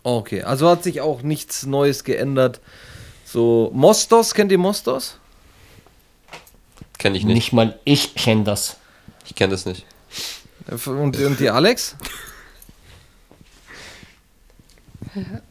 [0.04, 2.60] Okay, also hat sich auch nichts Neues geändert.
[3.26, 5.18] So, Mostos, kennt ihr Mostos?
[6.97, 7.34] Kenne ich nicht.
[7.34, 8.78] Nicht mal ich kenne das.
[9.26, 9.86] Ich kenne das nicht.
[10.86, 11.95] Und, und die Alex?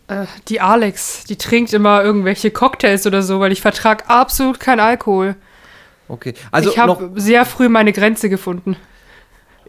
[0.09, 4.80] Äh, die Alex, die trinkt immer irgendwelche Cocktails oder so, weil ich vertrag absolut keinen
[4.80, 5.36] Alkohol.
[6.09, 8.76] Okay, also ich noch, habe sehr früh meine Grenze gefunden.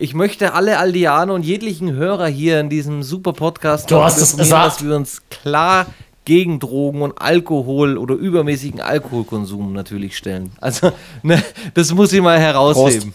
[0.03, 4.33] Ich möchte alle Aldianer und jeglichen Hörer hier in diesem super Podcast Du hast es
[4.33, 4.75] informieren, gesagt.
[4.75, 5.85] dass wir uns klar
[6.25, 10.51] gegen Drogen und Alkohol oder übermäßigen Alkoholkonsum natürlich stellen.
[10.59, 10.91] Also,
[11.23, 11.41] ne,
[11.73, 13.13] das muss ich mal herausheben.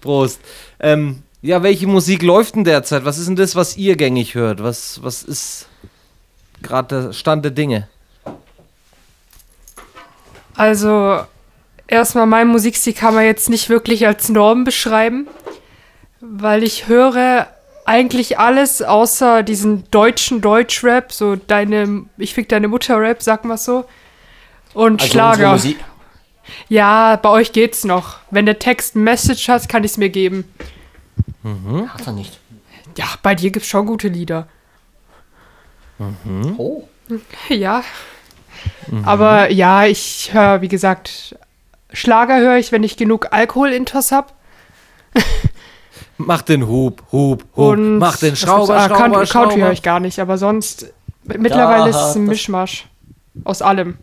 [0.00, 0.38] Prost.
[0.78, 3.04] Ähm, ja, welche Musik läuft denn derzeit?
[3.04, 4.62] Was ist denn das, was ihr gängig hört?
[4.62, 5.66] Was, was ist
[6.62, 7.88] gerade der Stand der Dinge?
[10.54, 11.18] Also,
[11.88, 15.26] erstmal mein Musikstil kann man jetzt nicht wirklich als Norm beschreiben,
[16.20, 17.46] weil ich höre
[17.84, 23.86] eigentlich alles außer diesen deutschen Deutschrap, so deine, ich fick deine Mutter-Rap, sag mal so.
[24.74, 25.52] Und Also Schlager.
[25.52, 25.78] Musik.
[26.68, 28.18] Ja, bei euch geht's noch.
[28.30, 30.44] Wenn der Text ein Message hat, kann ich's mir geben.
[31.88, 32.38] Hat er nicht.
[32.96, 34.48] Ja, bei dir gibt's schon gute Lieder.
[36.56, 36.84] Oh.
[37.48, 37.84] Ja.
[39.04, 41.36] Aber ja, ich höre, wie gesagt,
[41.92, 44.34] Schlager höre ich, wenn ich genug Alkoholintos hab.
[46.18, 47.56] Mach den Hub, Hub, Hub.
[47.56, 48.76] Und Mach den Schrauber?
[48.76, 49.46] Ah, Schrauber, Country, Schrauber.
[49.48, 50.92] Country höre ich gar nicht, aber sonst
[51.24, 52.86] mittlerweile ist es ein Mischmasch
[53.44, 53.98] aus allem.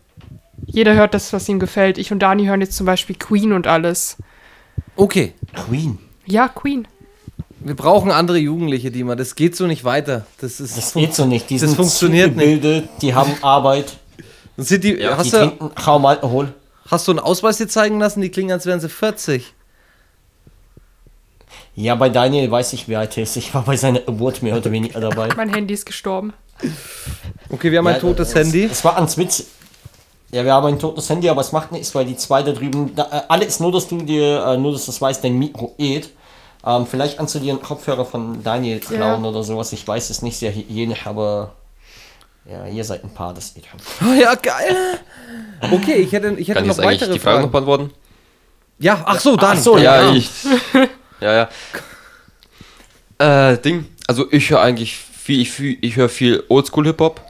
[0.64, 1.98] Jeder hört das, was ihm gefällt.
[1.98, 4.16] Ich und Dani hören jetzt zum Beispiel Queen und alles.
[4.96, 5.98] Okay, Queen.
[6.24, 6.88] Ja, Queen.
[7.60, 9.14] wir brauchen andere Jugendliche, die mal.
[9.16, 10.26] Das geht so nicht weiter.
[10.40, 11.50] Das ist Das geht so nicht.
[11.50, 12.64] Die Das sind funktioniert nicht.
[13.02, 13.98] die haben Arbeit,
[14.56, 16.54] Sind die, die hast, du, trinken kaum Alkohol.
[16.90, 18.22] hast du einen Ausweis dir zeigen lassen?
[18.22, 19.52] Die klingen, als wären sie 40.
[21.76, 23.36] Ja, bei Daniel weiß ich, wie alt er ist.
[23.36, 25.28] Ich war bei seiner Geburt mehr oder weniger dabei.
[25.36, 26.32] Mein Handy ist gestorben.
[27.50, 28.64] Okay, wir haben ein Ja, totes es- Handy.
[28.64, 29.44] Es war ans Witz.
[30.32, 32.94] Ja, wir haben ein totes Handy, aber es macht nichts, weil die zwei da drüben.
[32.96, 36.10] Da, äh, alles nur, dass du dir, äh, nur dass das weißt, dein Mikro geht.
[36.64, 39.72] Ähm, vielleicht kannst du dir einen Kopfhörer von Daniel klauen oder sowas.
[39.72, 41.52] Ich weiß es nicht sehr hygienisch, aber.
[42.50, 43.80] Ja, ihr seid ein Paar, das geht schon.
[44.08, 44.76] Oh, ja, geil.
[45.60, 47.66] Okay, ich hätte, ich hätte Kann ich noch jetzt eigentlich weitere die Frage noch Fragen.
[47.66, 47.90] beantworten?
[48.78, 49.56] Ja, ach so, dann.
[49.58, 50.12] Ach so, Ja, ja.
[50.14, 50.30] ich.
[51.20, 51.48] ja,
[53.18, 53.50] ja.
[53.52, 53.86] Äh, Ding.
[54.06, 57.20] Also ich höre eigentlich viel, ich, ich höre viel Oldschool-Hip-Hop.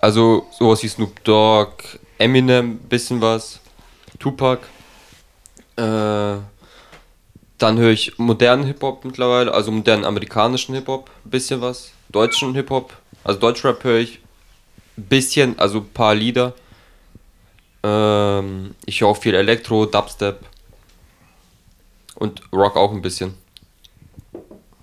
[0.00, 1.84] Also sowas wie Snoop Dogg,
[2.18, 3.60] Eminem, bisschen was,
[4.18, 4.62] Tupac.
[5.76, 6.36] Äh,
[7.58, 11.90] dann höre ich modernen Hip-Hop mittlerweile, also modernen amerikanischen Hip-Hop, bisschen was.
[12.10, 14.20] Deutschen Hip-Hop, also Deutschrap höre ich
[14.96, 16.54] bisschen, also paar Lieder.
[17.82, 20.40] Ähm, ich höre auch viel Elektro, Dubstep.
[22.18, 23.34] Und Rock auch ein bisschen.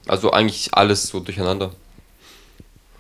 [0.08, 1.72] Also eigentlich alles so durcheinander.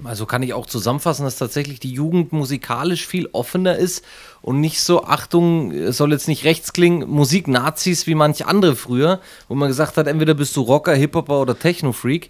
[0.04, 4.04] Also kann ich auch zusammenfassen, dass tatsächlich die Jugend musikalisch viel offener ist
[4.42, 9.22] und nicht so, Achtung, es soll jetzt nicht rechts klingen, Musik-Nazis wie manche andere früher,
[9.48, 12.30] wo man gesagt hat, entweder bist du Rocker, Hip-Hopper oder Techno-Freak.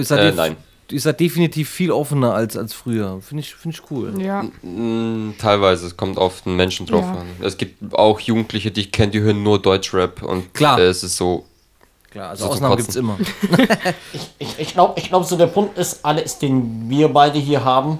[0.00, 0.56] Seid, Äh, nein.
[0.90, 3.20] Ihr seid definitiv viel offener als, als früher.
[3.20, 4.20] Finde ich, find ich cool.
[4.20, 4.44] Ja.
[5.38, 7.12] Teilweise, es kommt auf den Menschen drauf Ja.
[7.20, 7.26] an.
[7.42, 10.78] Es gibt auch Jugendliche, die ich kenne, die hören nur Deutschrap und Klar.
[10.78, 11.44] äh, es ist so,
[12.10, 12.30] klar.
[12.30, 13.18] Also So Ausnahmen gibt es immer.
[14.12, 17.64] Ich, ich, ich glaube, ich glaub, so der Punkt ist, alles, den wir beide hier
[17.64, 17.98] haben.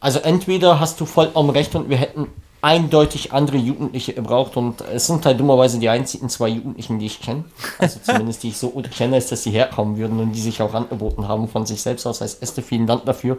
[0.00, 2.28] Also entweder hast du vollkommen recht und wir hätten
[2.60, 7.20] eindeutig andere Jugendliche gebraucht und es sind halt dummerweise die einzigen zwei Jugendlichen, die ich
[7.20, 7.44] kenne.
[7.78, 10.60] Also zumindest die ich so gut kenne, ist, dass sie herkommen würden und die sich
[10.60, 12.20] auch angeboten haben von sich selbst aus.
[12.20, 13.38] Heißt Este, vielen Dank dafür.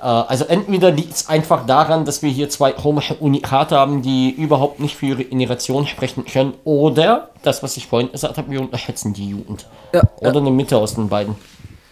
[0.00, 4.30] Äh, Also entweder liegt es einfach daran, dass wir hier zwei komische Unikate haben, die
[4.30, 8.60] überhaupt nicht für ihre Generation sprechen können, oder das, was ich vorhin gesagt habe, wir
[8.60, 9.66] unterschätzen die Jugend.
[9.92, 11.34] Ja, Oder eine Mitte aus den beiden.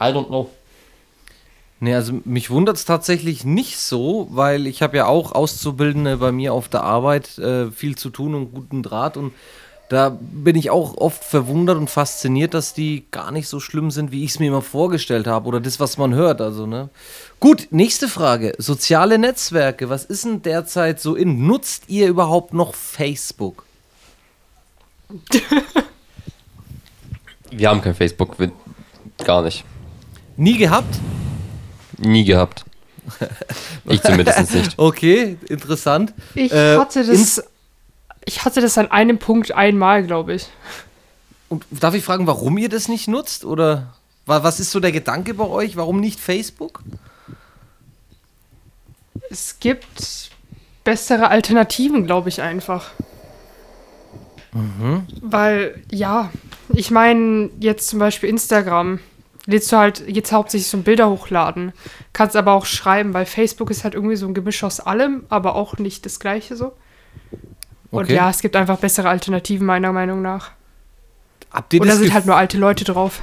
[0.00, 0.48] I don't know.
[1.82, 6.30] Nee, also mich wundert es tatsächlich nicht so, weil ich habe ja auch Auszubildende bei
[6.30, 9.32] mir auf der Arbeit, äh, viel zu tun und guten Draht und
[9.88, 14.12] da bin ich auch oft verwundert und fasziniert, dass die gar nicht so schlimm sind,
[14.12, 16.40] wie ich es mir immer vorgestellt habe oder das, was man hört.
[16.40, 16.90] Also, ne?
[17.40, 18.54] Gut, nächste Frage.
[18.58, 21.44] Soziale Netzwerke, was ist denn derzeit so in?
[21.44, 23.64] Nutzt ihr überhaupt noch Facebook?
[27.50, 28.52] Wir haben kein Facebook, wir,
[29.24, 29.64] gar nicht.
[30.36, 31.00] Nie gehabt?
[32.01, 32.64] Nie gehabt.
[33.86, 34.78] Ich zumindest nicht.
[34.78, 36.12] Okay, interessant.
[36.34, 37.42] Ich Äh, hatte das.
[38.26, 40.46] Ich hatte das an einem Punkt einmal, glaube ich.
[41.48, 43.44] Und darf ich fragen, warum ihr das nicht nutzt?
[43.44, 43.94] Oder
[44.26, 45.76] wa- was ist so der Gedanke bei euch?
[45.76, 46.82] Warum nicht Facebook?
[49.30, 50.30] Es gibt
[50.84, 52.90] bessere Alternativen, glaube ich einfach.
[55.22, 56.30] Weil, ja,
[56.74, 58.98] ich meine, jetzt zum Beispiel Instagram,
[59.47, 61.72] lädst du halt jetzt hauptsächlich so Bilder hochladen.
[62.12, 65.55] Kannst aber auch schreiben, weil Facebook ist halt irgendwie so ein Gemisch aus allem, aber
[65.55, 66.72] auch nicht das Gleiche so.
[67.91, 68.14] Und Okay.
[68.14, 70.53] ja, es gibt einfach bessere Alternativen, meiner Meinung nach.
[71.51, 73.22] Habt ihr, Oder das sind halt nur alte Leute drauf.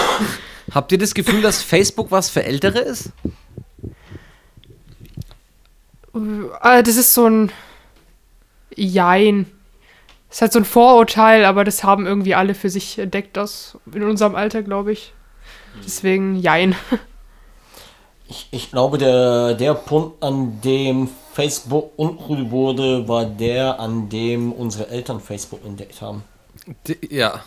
[0.72, 3.10] habt ihr das Gefühl, dass Facebook was für Ältere ist?
[6.62, 7.52] Äh, das ist so ein
[8.76, 9.46] Jein.
[10.30, 14.02] ist halt so ein Vorurteil, aber das haben irgendwie alle für sich entdeckt, das in
[14.02, 15.12] unserem Alter, glaube ich.
[15.84, 16.74] Deswegen Jein.
[18.26, 24.52] Ich, ich glaube, der, der Punkt, an dem Facebook uncool wurde, war der, an dem
[24.52, 26.24] unsere Eltern Facebook entdeckt haben.
[27.10, 27.40] ja.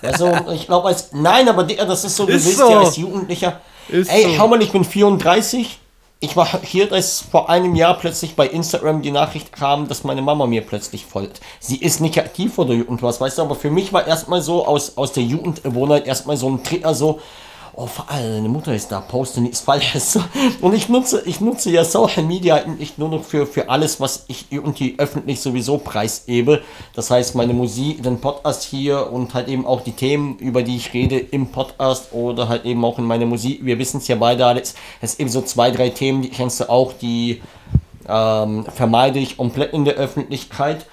[0.00, 1.12] Also, ich glaube, als.
[1.12, 2.70] Nein, aber das ist so, du Ist willst so.
[2.70, 3.60] ja als Jugendlicher.
[3.88, 4.30] Ist Ey, so.
[4.36, 5.78] schau mal, ich bin 34.
[6.24, 10.22] Ich war hier, dass vor einem Jahr plötzlich bei Instagram die Nachricht kam, dass meine
[10.22, 11.40] Mama mir plötzlich folgt.
[11.58, 14.96] Sie ist nicht aktiv oder irgendwas, weißt du, aber für mich war erstmal so aus,
[14.96, 17.18] aus der Jugendgewohnheit erstmal so ein Trigger so,
[17.74, 20.18] oh, deine Mutter ist da, poste nichts Falsches.
[20.60, 24.24] Und ich nutze, ich nutze ja Social Media eigentlich nur noch für, für alles, was
[24.28, 26.62] ich irgendwie öffentlich sowieso preisgebe.
[26.94, 30.76] Das heißt, meine Musik, den Podcast hier und halt eben auch die Themen, über die
[30.76, 33.64] ich rede im Podcast oder halt eben auch in meiner Musik.
[33.64, 34.74] Wir wissen es ja beide alles.
[35.00, 37.42] Es sind eben so zwei, drei Themen, die kennst du auch, die
[38.08, 40.86] ähm, vermeide ich komplett in der Öffentlichkeit.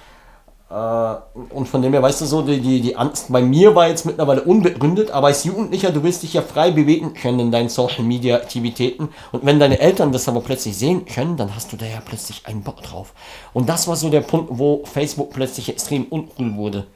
[0.70, 1.14] Äh,
[1.50, 4.06] und von dem her, weißt du so, die, die, die Angst bei mir war jetzt
[4.06, 8.04] mittlerweile unbegründet, aber als Jugendlicher, du willst dich ja frei bewegen können in deinen Social
[8.04, 9.08] Media Aktivitäten.
[9.32, 12.46] Und wenn deine Eltern das aber plötzlich sehen können, dann hast du da ja plötzlich
[12.46, 13.12] einen Bock drauf.
[13.52, 16.86] Und das war so der Punkt, wo Facebook plötzlich extrem uncool wurde,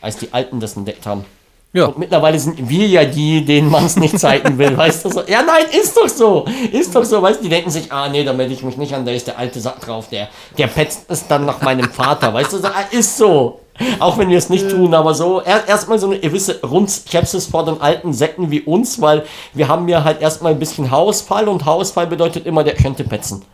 [0.00, 1.24] als die Alten das entdeckt haben.
[1.72, 1.86] Ja.
[1.86, 5.22] Und mittlerweile sind wir ja die, denen man es nicht zeigen will, weißt du so.
[5.26, 6.46] Ja, nein, ist doch so.
[6.72, 8.94] Ist doch so, weißt du, die denken sich, ah nee, da melde ich mich nicht
[8.94, 12.32] an, da ist der alte Sack drauf, der, der petzt es dann nach meinem Vater,
[12.32, 13.60] weißt du, so, ah, ist so.
[14.00, 17.64] Auch wenn wir es nicht tun, aber so, er, erstmal so eine gewisse Rundskepsis vor
[17.64, 21.64] den alten Säcken wie uns, weil wir haben ja halt erstmal ein bisschen Hausfall und
[21.64, 23.44] Hausfall bedeutet immer, der könnte petzen.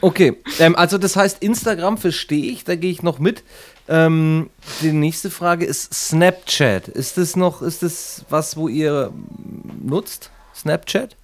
[0.00, 3.44] Okay, ähm, also das heißt, Instagram verstehe ich, da gehe ich noch mit.
[3.88, 4.50] Ähm,
[4.82, 6.88] die nächste Frage ist Snapchat.
[6.88, 9.12] Ist das noch, ist das was, wo ihr
[9.82, 10.30] nutzt?
[10.54, 11.16] Snapchat?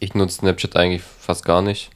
[0.00, 1.90] Ich nutze Snapchat eigentlich fast gar nicht.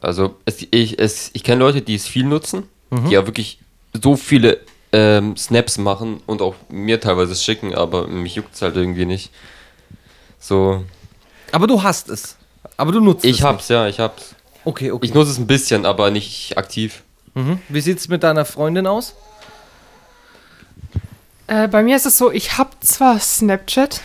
[0.00, 3.58] Also es, ich, es, ich kenne Leute, die es viel nutzen, die ja wirklich
[3.92, 4.60] so viele
[4.92, 9.30] ähm, Snaps machen und auch mir teilweise schicken, aber mich juckt es halt irgendwie nicht.
[10.38, 10.84] So,
[11.52, 12.37] Aber du hast es.
[12.76, 13.30] Aber du nutzt es.
[13.30, 14.30] ich hab's, ja, ich hab's.
[14.30, 14.34] nicht.
[14.64, 15.06] Okay, okay.
[15.06, 17.02] Ich nutze es ein bisschen, aber nicht aktiv.
[17.34, 17.60] mhm.
[17.68, 19.14] Wie sieht es mit deiner Freundin aus?
[21.46, 24.02] Äh, bei mir ist es so, ich habe zwar Snapchat,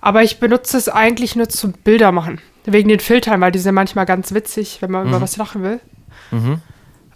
[0.00, 2.40] aber ich benutze es eigentlich nur zum Bilder machen.
[2.64, 5.80] Wegen den Filtern, weil die sind manchmal ganz witzig, wenn man über was lachen will.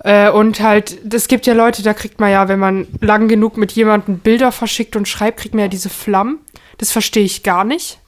[0.00, 3.56] Äh, und halt, es gibt ja Leute, da kriegt man ja, wenn man lang genug
[3.56, 6.38] mit jemandem Bilder verschickt und schreibt, kriegt man ja diese Flammen.
[6.78, 7.99] Das verstehe ich gar nicht.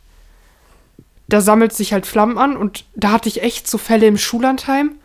[1.33, 4.97] Da sammelt sich halt Flammen an und da hatte ich echt so Fälle im Schullandheim,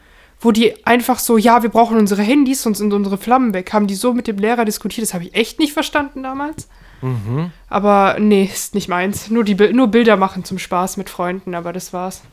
[0.41, 3.71] wo die einfach so, ja, wir brauchen unsere Handys, sonst sind unsere Flammen weg.
[3.71, 6.67] Haben die so mit dem Lehrer diskutiert, das habe ich echt nicht verstanden damals.
[7.69, 9.29] Aber nee, ist nicht meins.
[9.29, 12.23] Nur, die, Bil- nur Bilder machen zum Spaß mit Freunden, aber das war's.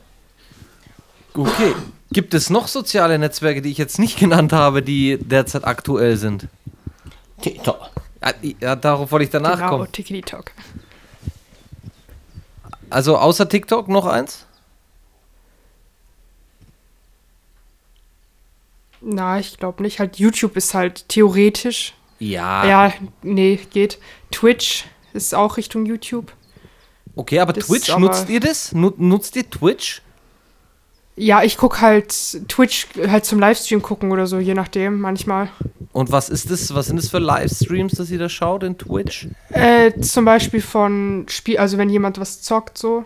[1.33, 1.73] Okay.
[2.11, 6.47] Gibt es noch soziale Netzwerke, die ich jetzt nicht genannt habe, die derzeit aktuell sind?
[7.41, 7.91] TikTok.
[8.23, 9.91] Ja, Ja, darauf wollte ich danach genau, kommen.
[9.91, 10.51] Tiki-Talk.
[12.89, 14.45] Also außer TikTok noch eins?
[19.01, 19.99] Na, ich glaube nicht.
[19.99, 21.93] Halt, YouTube ist halt theoretisch.
[22.19, 22.65] Ja.
[22.65, 23.99] Ja, nee, geht.
[24.31, 26.31] Twitch ist auch Richtung YouTube.
[27.15, 28.71] Okay, aber Das Twitch, aber- nutzt ihr das?
[28.71, 30.01] Nu nutzt ihr Twitch?
[31.17, 32.13] Ja, ich gucke halt
[32.49, 35.49] Twitch halt zum Livestream gucken oder so, je nachdem, manchmal.
[35.93, 36.75] Und was ist das?
[36.75, 39.29] Was sind das für Livestreams, dass ihr da schaut in Twitch?
[39.49, 43.05] Äh, zum Beispiel von Spiel, also wenn jemand was zockt, so,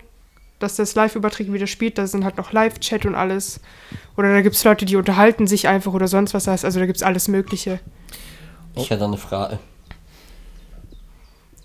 [0.57, 3.59] dass das live überträgt, wie das spielt, da sind halt noch Live-Chat und alles.
[4.17, 6.65] Oder da gibt es Leute, die unterhalten sich einfach oder sonst was heißt.
[6.65, 7.79] Also da gibt es alles Mögliche.
[8.75, 9.59] Ich hätte eine Frage.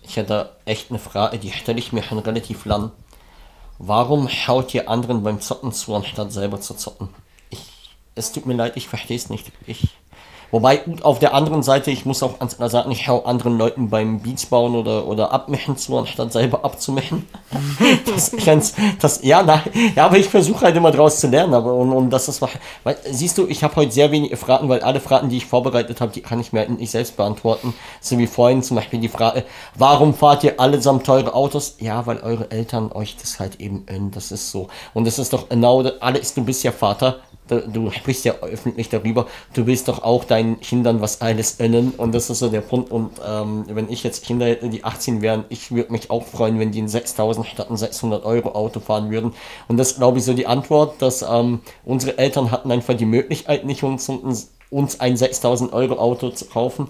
[0.03, 2.93] Ich hätte echt eine Frage, die stelle ich mir schon relativ lang.
[3.79, 7.09] Warum schaut ihr anderen beim Zocken zu, anstatt selber zu zocken?
[7.51, 9.51] Ich, es tut mir leid, ich verstehe es nicht.
[9.66, 9.89] Ich,
[10.55, 13.91] wobei, gut, auf der anderen Seite, ich muss auch ans- sagen, ich schaue anderen Leuten
[13.91, 17.27] beim Beats bauen oder, oder abmischen zu, anstatt selber abzumischen.
[18.07, 19.61] das, ganz, das, ja, nein,
[19.97, 21.55] ja, aber ich versuche halt immer draus zu lernen.
[21.55, 24.81] Aber, und, und das ist, weil, siehst du, ich habe heute sehr wenige Fragen, weil
[24.81, 27.75] alle Fragen, die ich vorbereitet habe, die kann ich mir halt nicht selbst beantworten.
[28.01, 29.45] So wie vorhin zum Beispiel die Frage,
[29.75, 31.77] warum fahrt ihr allesamt teure Autos?
[31.81, 34.13] Ja, weil eure Eltern euch das halt eben gönnen.
[34.13, 34.69] Das ist so.
[34.95, 37.17] Und das ist doch genau, das- alles, du bist ja Vater.
[37.47, 39.27] Du, sprichst ja öffentlich darüber.
[39.53, 41.93] Du willst doch auch deinen Kindern was alles gönnen.
[41.97, 42.91] Und das ist so der Punkt.
[42.91, 46.59] Und ähm, wenn ich jetzt Kinder hätte, die 18 wären, ich würde mich auch freuen,
[46.59, 49.35] wenn die ein 6000 statt ein 600 Euro Auto fahren würden.
[49.69, 53.67] Und das glaube ich, so die Antwort, dass ähm, unsere Eltern hatten einfach die Möglichkeit
[53.67, 54.11] nicht, uns,
[54.71, 56.89] uns ein 6000 Euro Auto zu kaufen.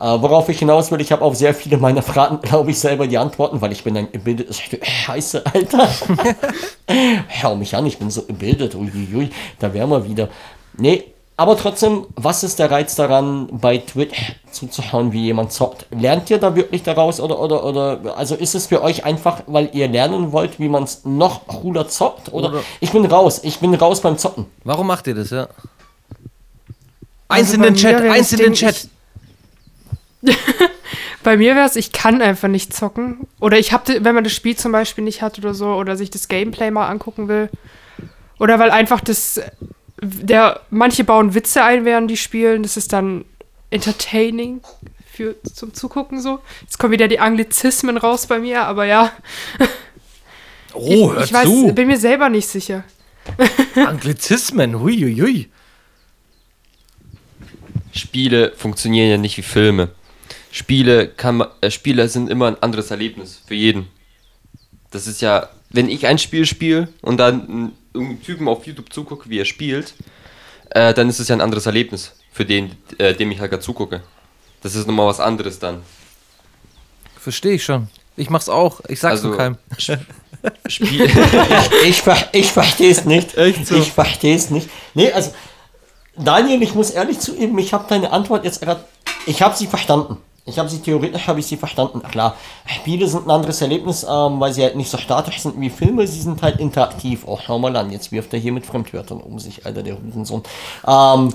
[0.00, 3.06] Äh, worauf ich hinaus will, ich habe auf sehr viele meiner Fragen, glaube ich, selber
[3.06, 5.88] die Antworten, weil ich bin ein gebildetes Stück Scheiße, Alter.
[7.28, 8.74] Hör mich an, ich bin so gebildet.
[8.74, 9.30] Uiuiui,
[9.60, 10.28] da wären wir wieder.
[10.76, 11.04] Nee,
[11.36, 15.86] aber trotzdem, was ist der Reiz daran, bei Twitch zuzuschauen, wie jemand zockt?
[15.90, 19.70] Lernt ihr da wirklich daraus oder, oder, oder, also ist es für euch einfach, weil
[19.72, 22.32] ihr lernen wollt, wie man es noch cooler zockt?
[22.32, 24.46] Oder, Oder- ich bin raus, ich bin raus beim Zocken.
[24.62, 25.48] Warum macht ihr das, ja?
[27.28, 28.88] Eins Also in bei den Chat, eins in den Chat.
[31.22, 33.26] Bei mir wäre es, ich kann einfach nicht zocken.
[33.40, 36.10] Oder ich habe, wenn man das Spiel zum Beispiel nicht hat oder so, oder sich
[36.10, 37.48] das Gameplay mal angucken will.
[38.38, 39.40] Oder weil einfach das,
[40.02, 42.62] der, manche bauen Witze ein, während die spielen.
[42.62, 43.24] Das ist dann
[43.70, 44.60] entertaining
[45.10, 46.40] für, zum Zugucken so.
[46.60, 49.12] Jetzt kommen wieder die Anglizismen raus bei mir, aber ja.
[50.74, 51.72] Oh, hör ich weiß, zu.
[51.72, 52.84] bin mir selber nicht sicher.
[53.76, 55.48] Anglizismen, huiuiui.
[57.92, 59.90] Spiele funktionieren ja nicht wie Filme.
[60.58, 63.88] Spiele, kann man, äh, Spiele sind immer ein anderes Erlebnis für jeden.
[64.92, 68.92] Das ist ja, wenn ich ein Spiel spiele und dann einen- irgendeinen Typen auf YouTube
[68.92, 69.94] zugucke, wie er spielt,
[70.70, 73.64] äh, dann ist es ja ein anderes Erlebnis für den, äh, dem ich halt gerade
[73.64, 74.02] zugucke.
[74.62, 75.82] Das ist nochmal was anderes dann.
[77.18, 77.88] Verstehe ich schon.
[78.16, 78.80] Ich mach's auch.
[78.88, 79.58] Ich sag's Also- nur keinem.
[80.68, 81.10] Spiel,
[81.88, 83.36] Ich, ver- ich verstehe es nicht.
[83.36, 83.74] Echt so?
[83.76, 84.68] Ich verstehe es nicht.
[84.94, 85.34] Nee, also,
[86.16, 88.84] Daniel, ich muss ehrlich zugeben, ich habe deine Antwort jetzt gerade,
[89.26, 90.18] ich habe sie verstanden.
[90.46, 92.02] Ich habe sie theoretisch, habe ich sie verstanden.
[92.02, 92.36] Klar,
[92.66, 96.06] Spiele sind ein anderes Erlebnis, ähm, weil sie halt nicht so statisch sind wie Filme,
[96.06, 97.22] sie sind halt interaktiv.
[97.26, 100.42] Oh, schau mal an, jetzt wirft er hier mit Fremdwörtern um sich, Alter, der Hurensohn.
[100.86, 101.32] Ähm,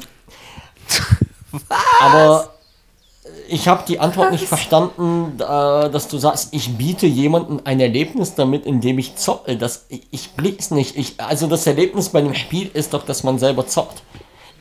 [1.99, 2.53] aber
[3.47, 8.35] ich habe die Antwort nicht verstanden, äh, dass du sagst, ich biete jemandem ein Erlebnis
[8.35, 9.57] damit, indem ich zocke.
[9.57, 10.95] Das, ich, ich blick's nicht.
[10.95, 14.03] Ich, also das Erlebnis bei dem Spiel ist doch, dass man selber zockt.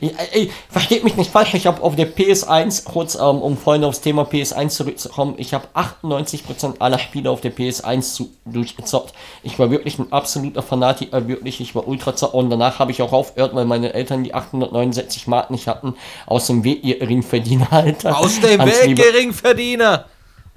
[0.01, 3.83] Ich, ey, versteht mich nicht falsch, ich habe auf der PS1, kurz ähm, um vorhin
[3.83, 9.13] aufs Thema PS1 zurückzukommen, ich habe 98% aller Spiele auf der PS1 zu, durchgezockt.
[9.43, 13.01] Ich war wirklich ein absoluter Fanatiker, wirklich, ich war ultra zocker und danach habe ich
[13.01, 15.95] auch aufgehört, weil meine Eltern die 869 Mark nicht hatten,
[16.25, 18.17] aus dem Weg ihr Ringverdiener, Alter.
[18.17, 20.05] Aus dem Weg, liebe- Geringverdiener.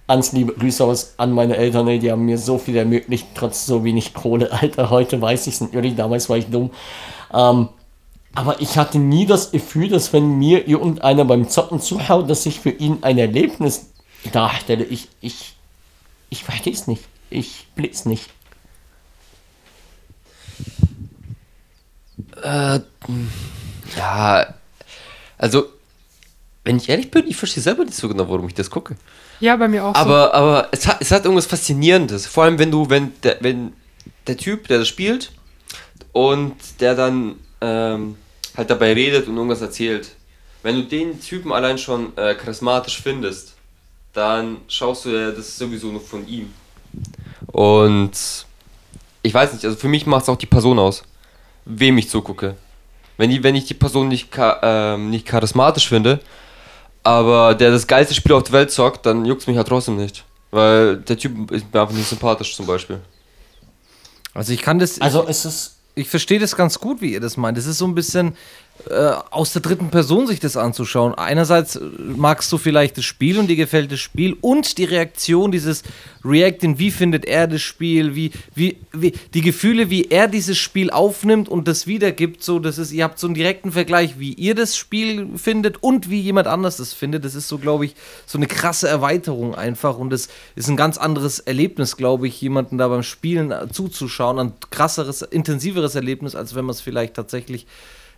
[0.09, 3.67] Ans liebe Grüße aus an meine Eltern, ey, die haben mir so viel ermöglicht, trotz
[3.67, 4.91] so wenig Kohle, Alter.
[4.91, 6.71] Heute weiß ich es natürlich, damals war ich dumm.
[7.33, 7.69] Ähm,
[8.35, 12.61] aber ich hatte nie das Gefühl, dass wenn mir irgendeiner beim Zocken zuschaut, dass ich
[12.61, 13.91] für ihn ein Erlebnis
[14.33, 14.85] darstelle.
[14.85, 15.55] Ich, ich,
[16.31, 17.05] ich verstehe es nicht.
[17.31, 18.31] Ich blick's nicht.
[23.97, 24.55] ja,
[25.39, 25.67] also,
[26.65, 28.97] wenn ich ehrlich bin, ich verstehe selber nicht so genau, warum ich das gucke.
[29.41, 30.01] Ja, bei mir auch so.
[30.01, 32.27] Aber, aber es, hat, es hat irgendwas Faszinierendes.
[32.27, 33.73] Vor allem, wenn du, wenn der, wenn
[34.27, 35.33] der Typ, der das spielt
[36.13, 38.17] und der dann ähm,
[38.57, 40.11] halt dabei redet und irgendwas erzählt,
[40.63, 43.55] wenn du den Typen allein schon äh, charismatisch findest,
[44.13, 46.53] dann schaust du ja, das ist sowieso nur von ihm.
[47.47, 48.13] Und
[49.23, 51.03] ich weiß nicht, also für mich macht es auch die Person aus.
[51.65, 52.57] wem ich zugucke.
[53.17, 54.31] Wenn, die, wenn ich die Person nicht,
[54.63, 56.21] ähm, nicht charismatisch finde,
[57.05, 59.97] aber der das geilste Spiel auf der Welt zockt, dann juckt es mich halt trotzdem
[59.97, 60.25] nicht.
[60.51, 63.01] Weil der Typ ist mir einfach nicht sympathisch zum Beispiel.
[64.35, 65.01] Also ich kann das.
[65.01, 65.79] Also es ist.
[65.95, 67.59] Ich verstehe das ganz gut, wie ihr das meint.
[67.59, 68.37] Es ist so ein bisschen
[68.91, 71.15] äh, aus der dritten Person sich das anzuschauen.
[71.15, 71.81] Einerseits äh,
[72.17, 75.85] magst du vielleicht das Spiel und dir gefällt das Spiel und die Reaktion, dieses
[76.25, 80.91] Reacting, wie findet er das Spiel, wie, wie, wie die Gefühle, wie er dieses Spiel
[80.91, 82.43] aufnimmt und das wiedergibt.
[82.43, 86.11] So, das ist, ihr habt so einen direkten Vergleich, wie ihr das Spiel findet und
[86.11, 87.25] wie jemand anders das findet.
[87.25, 87.95] Das ist so, glaube ich,
[88.27, 92.79] so eine krasse Erweiterung einfach und das ist ein ganz anderes Erlebnis, glaube ich, jemanden
[92.79, 94.41] da beim Spielen äh, zuzuschauen.
[94.41, 97.67] Ein krasseres, intensiveres Erlebnis, als wenn man es vielleicht tatsächlich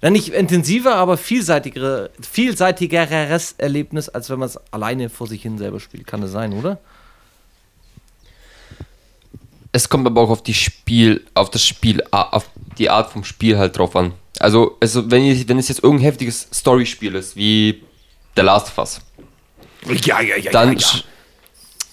[0.04, 5.56] na, nicht intensiver, aber vielseitigere, vielseitigeres Erlebnis, als wenn man es alleine vor sich hin
[5.56, 6.06] selber spielt.
[6.06, 6.78] Kann das sein, oder?
[9.72, 13.56] Es kommt aber auch auf die Spiel, auf das Spiel, auf die Art vom Spiel
[13.56, 14.12] halt drauf an.
[14.40, 17.82] Also, also wenn, ich, wenn es jetzt irgendein heftiges Story-Spiel ist, wie
[18.36, 19.00] The Last of Us,
[20.04, 20.50] Ja, ja, ja.
[20.50, 21.02] dann, ja, ja.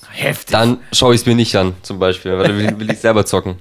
[0.09, 0.51] Heftig.
[0.51, 3.25] dann schaue ich es mir nicht an, zum Beispiel, weil dann will, will ich selber
[3.25, 3.55] zocken.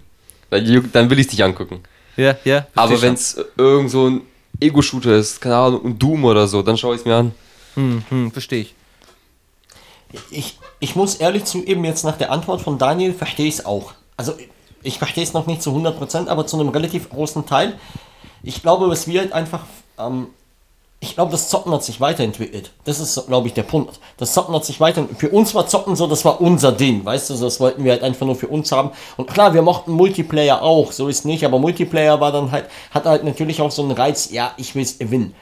[0.50, 1.84] Dann, dann will ich es nicht angucken.
[2.16, 2.66] ja, ja.
[2.74, 4.22] Aber wenn es irgend so ein
[4.60, 7.32] Ego-Shooter ist, keine Ahnung, ein Doom oder so, dann schaue ich es mir an.
[7.74, 8.74] Hm, hm, verstehe ich.
[10.30, 13.92] Ich, ich muss ehrlich zugeben, jetzt nach der Antwort von Daniel verstehe ich es auch.
[14.16, 14.34] Also
[14.82, 17.78] ich verstehe es noch nicht zu 100%, aber zu einem relativ großen Teil.
[18.42, 19.64] Ich glaube, es wird einfach
[19.98, 20.28] ähm,
[21.02, 22.72] ich glaube, das Zocken hat sich weiterentwickelt.
[22.84, 23.98] Das ist, glaube ich, der Punkt.
[24.18, 25.30] Das Zocken hat sich weiterentwickelt.
[25.30, 28.02] Für uns war Zocken so, das war unser Ding, weißt du, das wollten wir halt
[28.02, 28.90] einfach nur für uns haben.
[29.16, 33.06] Und klar, wir mochten Multiplayer auch, so ist nicht, aber Multiplayer war dann halt, hat
[33.06, 35.34] halt natürlich auch so einen Reiz, ja, ich will es gewinnen.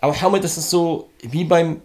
[0.00, 1.82] Aber schau mal, das ist so wie beim,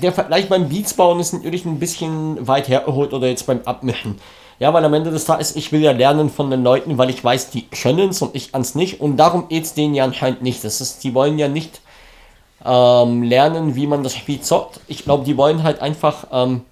[0.00, 4.20] der Vergleich beim Beatsbauen ist natürlich ein bisschen weit hergeholt oder jetzt beim Abmischen.
[4.60, 7.22] Ja, weil am Ende des Tages, ich will ja lernen von den Leuten, weil ich
[7.22, 9.00] weiß, die können es und ich ans nicht.
[9.00, 10.62] Und darum geht es denen ja anscheinend nicht.
[10.62, 11.80] Das ist, die wollen ja nicht
[12.64, 14.80] ähm, lernen, wie man das Spiel zockt.
[14.86, 16.62] Ich glaube, die wollen halt einfach, ähm,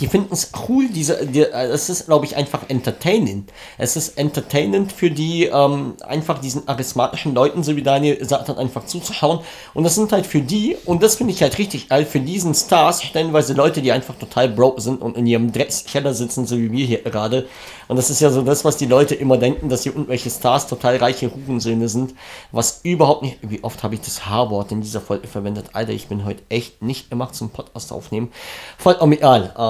[0.00, 3.46] die finden es cool, diese, die, äh, es ist, glaube ich, einfach entertaining.
[3.78, 8.58] Es ist entertainend für die, ähm, einfach diesen charismatischen Leuten, so wie Daniel gesagt hat,
[8.58, 9.40] einfach zuzuschauen.
[9.72, 12.54] Und das sind halt für die, und das finde ich halt richtig geil, für diesen
[12.54, 16.70] Stars stellenweise Leute, die einfach total broke sind und in ihrem Dreckskeller sitzen, so wie
[16.70, 17.46] wir hier gerade.
[17.88, 20.66] Und das ist ja so das, was die Leute immer denken, dass hier irgendwelche Stars
[20.66, 22.14] total reiche Hurensöhne sind,
[22.52, 25.70] was überhaupt nicht, wie oft habe ich das H-Wort in dieser Folge verwendet?
[25.72, 28.30] Alter, ich bin heute echt nicht gemacht zum Podcast aufnehmen.
[28.78, 29.54] Vollkommen egal.
[29.58, 29.69] Ähm,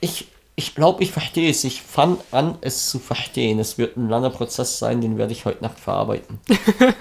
[0.00, 1.64] ich ich glaube, ich verstehe es.
[1.64, 3.58] Ich fange an, es zu verstehen.
[3.58, 6.38] Es wird ein langer Prozess sein, den werde ich heute Nacht verarbeiten.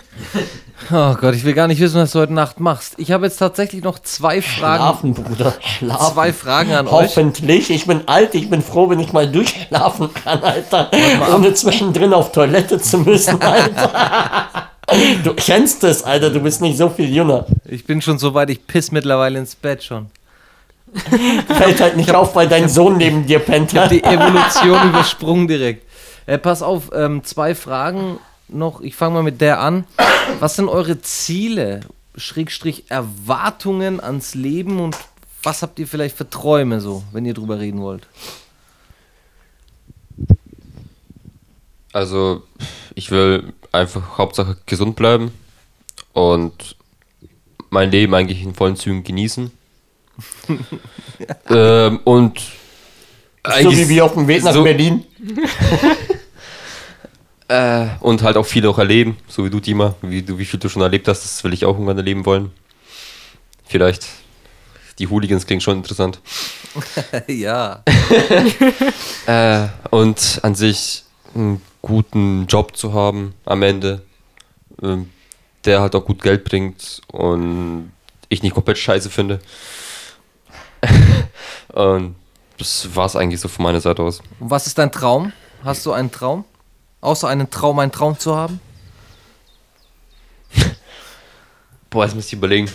[0.92, 2.96] Oh Gott, ich will gar nicht wissen, was du heute Nacht machst.
[2.98, 4.82] Ich habe jetzt tatsächlich noch zwei Fragen.
[4.82, 5.54] Schlafen, Bruder.
[5.62, 6.14] Schlafen.
[6.14, 7.16] Zwei Fragen an euch.
[7.16, 7.70] Hoffentlich.
[7.70, 10.90] Ich bin alt, ich bin froh, wenn ich mal durchschlafen kann, Alter.
[11.34, 14.70] Ohne zwischendrin auf Toilette zu müssen, Alter.
[15.24, 16.32] Du kennst es, Alter.
[16.32, 17.46] Du bist nicht so viel jünger.
[17.66, 20.08] Ich bin schon so weit, ich piss mittlerweile ins Bett schon.
[21.48, 23.72] Fällt halt nicht auf, weil dein Sohn neben dir pennt.
[23.72, 25.86] Ich habe die Evolution übersprungen direkt.
[26.26, 28.82] Äh, pass auf, ähm, zwei Fragen noch.
[28.82, 29.86] Ich fange mal mit der an.
[30.40, 31.82] Was sind eure Ziele,
[32.16, 34.98] Schrägstrich Erwartungen ans Leben und
[35.44, 38.06] was habt ihr vielleicht für Träume so, wenn ihr drüber reden wollt?
[41.94, 42.44] Also,
[42.96, 45.32] ich will einfach Hauptsache gesund bleiben
[46.14, 46.76] und
[47.70, 49.52] mein Leben eigentlich in vollen Zügen genießen.
[51.50, 52.40] ähm, und
[53.62, 55.06] So wie wir auf dem Weg nach so- Berlin.
[57.48, 60.58] Äh, und halt auch viel auch erleben, so wie du, Dima, wie, du, wie viel
[60.58, 62.50] du schon erlebt hast, das will ich auch irgendwann erleben wollen.
[63.66, 64.08] Vielleicht.
[65.00, 66.22] Die Hooligans klingen schon interessant.
[67.28, 67.84] ja.
[69.26, 71.04] Äh, und an sich
[71.36, 74.02] einen guten Job zu haben am Ende,
[74.82, 75.10] ähm,
[75.66, 77.92] der halt auch gut Geld bringt und
[78.30, 79.42] ich nicht komplett scheiße finde.
[81.74, 82.16] und
[82.58, 84.22] das war es eigentlich so von meiner Seite aus.
[84.40, 85.34] Und was ist dein Traum?
[85.64, 86.46] Hast du einen Traum?
[87.02, 88.60] Außer einen Traum, einen Traum zu haben?
[91.90, 92.70] Boah, jetzt muss ich überlegen.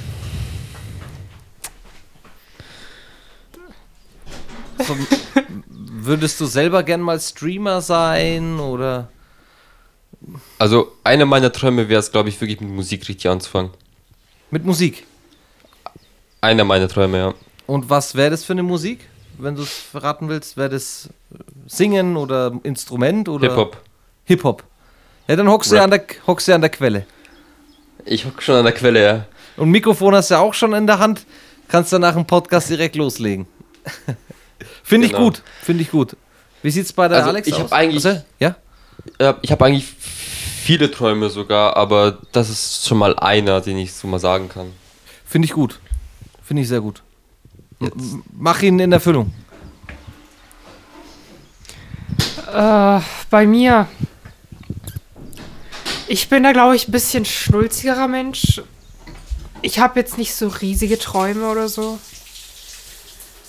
[4.78, 4.96] So,
[5.68, 9.08] würdest du selber gern mal Streamer sein oder?
[10.58, 13.70] Also, einer meiner Träume wäre es, glaube ich, wirklich mit Musik richtig anzufangen.
[14.50, 15.06] Mit Musik.
[16.40, 17.34] Einer meiner Träume, ja.
[17.66, 19.00] Und was wäre das für eine Musik,
[19.38, 20.56] wenn du es verraten willst?
[20.56, 23.48] Wäre das äh, Singen oder Instrument oder?
[23.48, 23.76] Hip-Hop.
[24.24, 24.62] Hip-Hop.
[25.28, 27.06] Ja, dann hockst du, ja an der, hockst du ja an der Quelle.
[28.04, 29.26] Ich hocke schon an der Quelle, ja.
[29.56, 31.26] Und Mikrofon hast du ja auch schon in der Hand.
[31.68, 33.46] Kannst du nach dem Podcast direkt loslegen.
[34.84, 35.24] Finde ich Genau.
[35.24, 35.42] gut.
[35.62, 36.16] Finde ich gut.
[36.62, 37.60] Wie sieht's bei der Also, Alex ich aus?
[37.62, 38.54] hab eigentlich- Also, ja?
[39.42, 44.06] Ich habe eigentlich viele Träume sogar, aber das ist schon mal einer, den ich so
[44.06, 44.72] mal sagen kann.
[45.24, 45.80] Finde ich gut.
[46.42, 47.02] Finde ich sehr gut.
[48.32, 49.32] Mach ihn in Erfüllung.
[52.52, 53.00] Äh,
[53.30, 53.88] bei mir.
[56.08, 58.62] Ich bin da, glaube ich, ein bisschen schnulzigerer Mensch.
[59.62, 61.98] Ich habe jetzt nicht so riesige Träume oder so.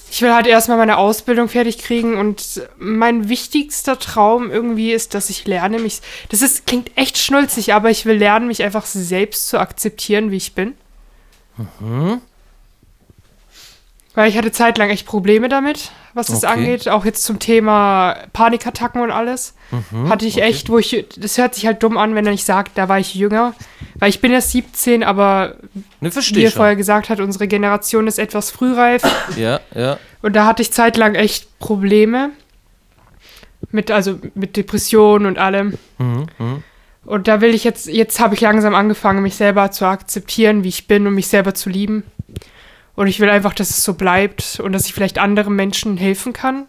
[0.09, 5.29] Ich will halt erstmal meine Ausbildung fertig kriegen und mein wichtigster Traum irgendwie ist, dass
[5.29, 6.01] ich lerne, mich.
[6.29, 10.37] Das ist, klingt echt schnulzig, aber ich will lernen, mich einfach selbst zu akzeptieren, wie
[10.37, 10.75] ich bin.
[14.17, 16.51] Weil ich hatte zeitlang echt Probleme damit, was das Okay.
[16.51, 16.89] angeht.
[16.89, 19.53] Auch jetzt zum Thema Panikattacken und alles.
[20.09, 21.05] hatte ich echt, wo ich.
[21.17, 23.53] Das hört sich halt dumm an, wenn er nicht sagt, da war ich jünger.
[23.99, 25.57] Weil ich bin erst 17, aber
[26.01, 29.03] Ne, wie er vorher gesagt hat, unsere Generation ist etwas frühreif.
[29.37, 29.99] Ja, ja.
[30.23, 32.31] Und da hatte ich zeitlang echt Probleme.
[33.69, 35.77] Mit, also mit Depressionen und allem.
[35.99, 36.63] Mhm, mhm.
[37.05, 40.69] Und da will ich jetzt, jetzt habe ich langsam angefangen, mich selber zu akzeptieren, wie
[40.69, 42.01] ich bin und mich selber zu lieben.
[42.97, 46.33] Und ich will einfach, dass es so bleibt und dass ich vielleicht anderen Menschen helfen
[46.33, 46.67] kann,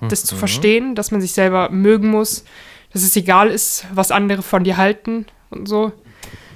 [0.00, 2.44] das zu verstehen, dass man sich selber mögen muss,
[2.92, 5.92] dass es egal ist, was andere von dir halten und so.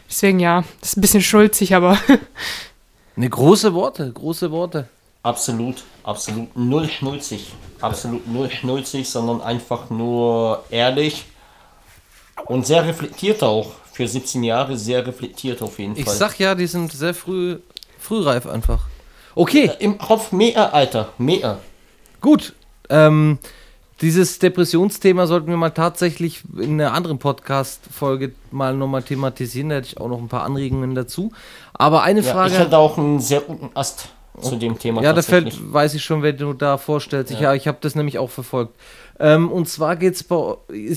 [0.08, 1.98] Deswegen ja, das ist ein bisschen schulzig, aber
[3.16, 4.88] Ne, große Worte, große Worte.
[5.22, 7.52] Absolut, absolut null schnulzig.
[7.82, 11.26] Absolut null schnulzig, sondern einfach nur ehrlich
[12.46, 13.72] und sehr reflektiert auch.
[13.92, 16.14] Für 17 Jahre sehr reflektiert auf jeden Ich Fall.
[16.14, 17.58] sag ja, die sind sehr früh,
[17.98, 18.86] frühreif einfach.
[19.40, 21.60] Okay, Im Kopf mehr, Alter, mehr.
[22.20, 22.52] gut.
[22.90, 23.38] Ähm,
[24.02, 29.70] dieses Depressionsthema sollten wir mal tatsächlich in einer anderen Podcast-Folge mal nochmal thematisieren.
[29.70, 31.32] Da hätte ich auch noch ein paar Anregungen dazu.
[31.72, 32.52] Aber eine Ja, Frage.
[32.52, 34.10] ich hätte auch einen sehr guten Ast
[34.42, 35.02] zu dem Thema.
[35.02, 35.54] Ja, das tatsächlich.
[35.54, 37.32] fällt, weiß ich schon, wenn du da vorstellst.
[37.32, 38.74] Ich, ja, ich habe das nämlich auch verfolgt.
[39.18, 40.36] Ähm, und zwar geht's bei,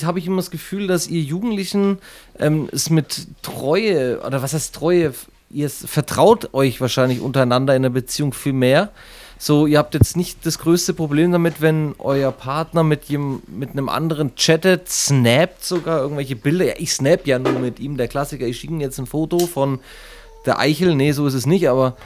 [0.04, 2.00] habe ich immer das Gefühl, dass ihr Jugendlichen
[2.40, 5.14] ähm, es mit Treue, oder was heißt Treue,
[5.54, 8.92] ihr vertraut euch wahrscheinlich untereinander in der Beziehung viel mehr.
[9.38, 13.72] So, ihr habt jetzt nicht das größte Problem damit, wenn euer Partner mit, jem, mit
[13.72, 16.66] einem anderen chattet, snappt sogar irgendwelche Bilder.
[16.66, 18.46] Ja, ich snap ja nur mit ihm, der Klassiker.
[18.46, 19.80] Ich schicke ihm jetzt ein Foto von
[20.46, 20.96] der Eichel.
[20.96, 21.98] Nee, so ist es nicht, aber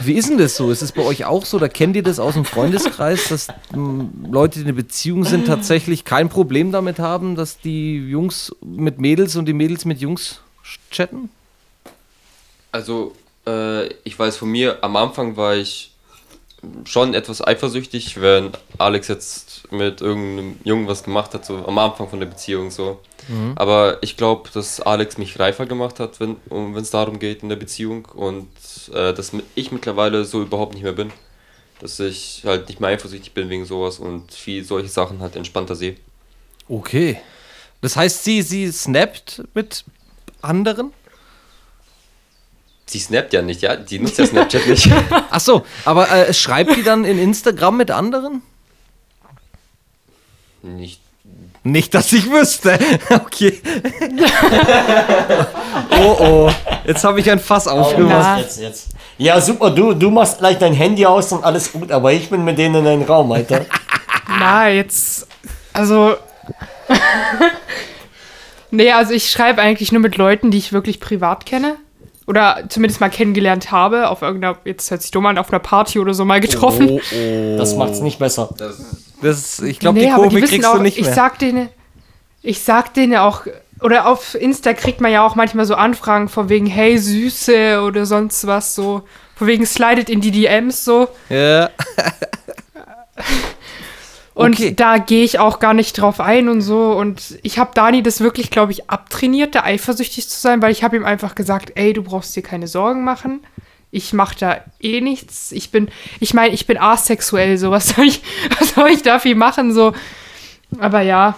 [0.00, 0.70] wie ist denn das so?
[0.70, 1.58] Ist es bei euch auch so?
[1.58, 5.46] Da kennt ihr das aus dem Freundeskreis, dass m, Leute, die in einer Beziehung sind,
[5.46, 10.40] tatsächlich kein Problem damit haben, dass die Jungs mit Mädels und die Mädels mit Jungs
[10.92, 11.30] chatten?
[12.72, 13.14] Also,
[13.46, 15.92] äh, ich weiß von mir, am Anfang war ich
[16.84, 22.08] schon etwas eifersüchtig, wenn Alex jetzt mit irgendeinem Jungen was gemacht hat, so am Anfang
[22.08, 23.00] von der Beziehung so.
[23.56, 26.36] Aber ich glaube, dass Alex mich reifer gemacht hat, wenn
[26.76, 28.48] es darum geht in der Beziehung und
[28.92, 31.12] äh, dass ich mittlerweile so überhaupt nicht mehr bin.
[31.80, 35.76] Dass ich halt nicht mehr eifersüchtig bin wegen sowas und viel solche Sachen halt entspannter
[35.76, 35.96] sehe.
[36.68, 37.20] Okay.
[37.82, 39.84] Das heißt, sie, sie snappt mit
[40.42, 40.92] anderen?
[42.90, 43.76] Sie snappt ja nicht, ja?
[43.76, 44.88] Die nutzt ja Snapchat nicht.
[45.30, 48.42] Ach so, aber äh, schreibt die dann in Instagram mit anderen?
[50.62, 51.00] nicht.
[51.64, 52.78] Nicht, dass ich wüsste.
[53.10, 53.60] Okay.
[56.00, 56.50] oh oh.
[56.86, 58.40] Jetzt habe ich ein Fass Oh, aufgemacht.
[58.40, 58.88] jetzt, jetzt, jetzt.
[59.18, 62.44] Ja, super, du, du machst gleich dein Handy aus und alles gut, aber ich bin
[62.44, 63.66] mit denen in einem Raum, Alter.
[64.38, 65.26] na, jetzt.
[65.72, 66.16] Also.
[68.70, 71.76] nee, also ich schreibe eigentlich nur mit Leuten, die ich wirklich privat kenne.
[72.28, 75.98] Oder zumindest mal kennengelernt habe, auf irgendeiner, jetzt hört sich dumm an, auf einer Party
[75.98, 76.90] oder so mal getroffen.
[76.90, 77.56] Oh, oh.
[77.56, 78.50] Das macht's nicht besser.
[79.22, 81.14] Das, ich glaube, nee, die aber Kurve die wissen kriegst auch, du nicht ich mehr.
[81.14, 81.70] sag denen,
[82.42, 83.46] ich sag denen auch,
[83.80, 88.04] oder auf Insta kriegt man ja auch manchmal so Anfragen von wegen, hey Süße oder
[88.04, 89.04] sonst was so,
[89.34, 91.08] von wegen slidet in die DMs so.
[91.30, 91.70] ja.
[94.38, 94.72] Und Okay.
[94.72, 96.92] da gehe ich auch gar nicht drauf ein und so.
[96.92, 100.84] Und ich habe Dani das wirklich, glaube ich, abtrainiert, da eifersüchtig zu sein, weil ich
[100.84, 103.40] habe ihm einfach gesagt, ey, du brauchst dir keine Sorgen machen.
[103.90, 105.50] Ich mache da eh nichts.
[105.50, 105.88] Ich bin,
[106.20, 108.22] ich meine, ich bin asexuell, so was soll ich,
[108.60, 109.92] was soll ich da viel machen, so.
[110.78, 111.34] Aber ja,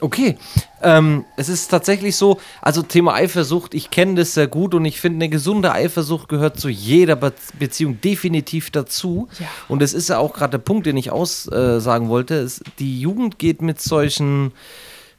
[0.00, 0.38] Okay.
[0.82, 5.00] Ähm, es ist tatsächlich so, also Thema Eifersucht, ich kenne das sehr gut und ich
[5.00, 9.28] finde, eine gesunde Eifersucht gehört zu jeder Be Beziehung definitiv dazu.
[9.38, 9.46] Ja.
[9.68, 12.36] Und das ist ja auch gerade der Punkt, den ich aussagen wollte.
[12.36, 14.52] Es, die Jugend geht mit solchen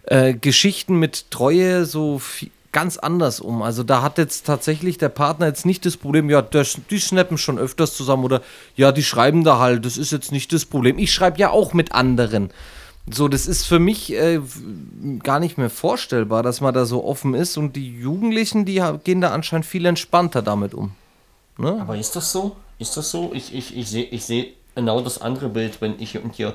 [0.04, 3.62] äh, Geschichten mit Treue so viel, ganz anders um.
[3.62, 7.38] Also da hat jetzt tatsächlich der Partner jetzt nicht das Problem, ja, das, die snappen
[7.38, 8.42] schon öfters zusammen oder
[8.76, 10.98] ja, die schreiben da halt, das ist jetzt nicht das Problem.
[10.98, 12.50] Ich schreibe ja auch mit anderen.
[13.14, 14.40] So, das ist für mich äh,
[15.24, 19.22] gar nicht mehr vorstellbar, dass man da so offen ist und die Jugendlichen, die gehen
[19.22, 20.92] da anscheinend viel entspannter damit um.
[21.58, 21.78] Ne?
[21.82, 22.56] Aber ist das so?
[22.80, 23.32] Ist das so?
[23.34, 26.54] Ich, ich, ich sehe ich seh genau das andere Bild, wenn ich und hier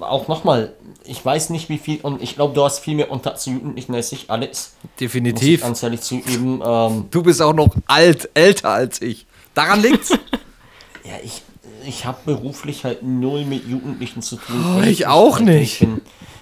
[0.00, 0.74] auch nochmal,
[1.04, 3.94] ich weiß nicht wie viel, und ich glaube, du hast viel mehr Kontakt zu Jugendlichen
[3.94, 4.74] als ich, Alex.
[5.00, 5.62] Definitiv.
[5.62, 6.62] ganz ehrlich zugeben.
[6.64, 9.26] Ähm, Du bist auch noch alt, älter als ich.
[9.54, 10.10] Daran liegt's.
[11.04, 11.42] ja, ich,
[11.88, 14.64] ich habe beruflich halt null mit Jugendlichen zu tun.
[14.78, 15.44] Oh, ich auch Alter.
[15.44, 15.72] nicht.
[15.74, 16.00] Ich bin,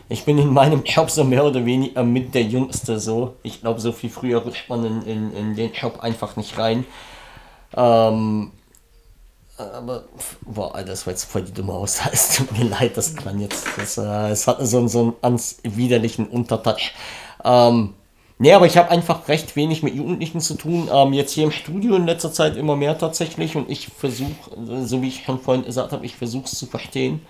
[0.08, 3.36] ich bin in meinem Job so mehr oder weniger mit der Jüngste so.
[3.42, 6.84] Ich glaube, so viel früher rutscht man in, in, in den Job einfach nicht rein.
[7.76, 8.52] Ähm,
[9.58, 10.04] aber,
[10.42, 12.10] boah, Alter, das war jetzt voll die dumme Aussage.
[12.12, 13.66] Es tut mir leid, das klang jetzt.
[13.76, 16.92] Das, äh, es hatte so, einen- so einen ganz widerlichen Untertouch.
[17.44, 17.94] Ähm,
[18.38, 20.88] nee, aber ich habe einfach recht wenig mit Jugendlichen zu tun.
[20.92, 23.56] Ähm, jetzt hier im Studio in letzter Zeit immer mehr tatsächlich.
[23.56, 24.30] Und ich versuche,
[24.84, 27.20] so wie ich schon vorhin gesagt habe, ich versuche es zu verstehen,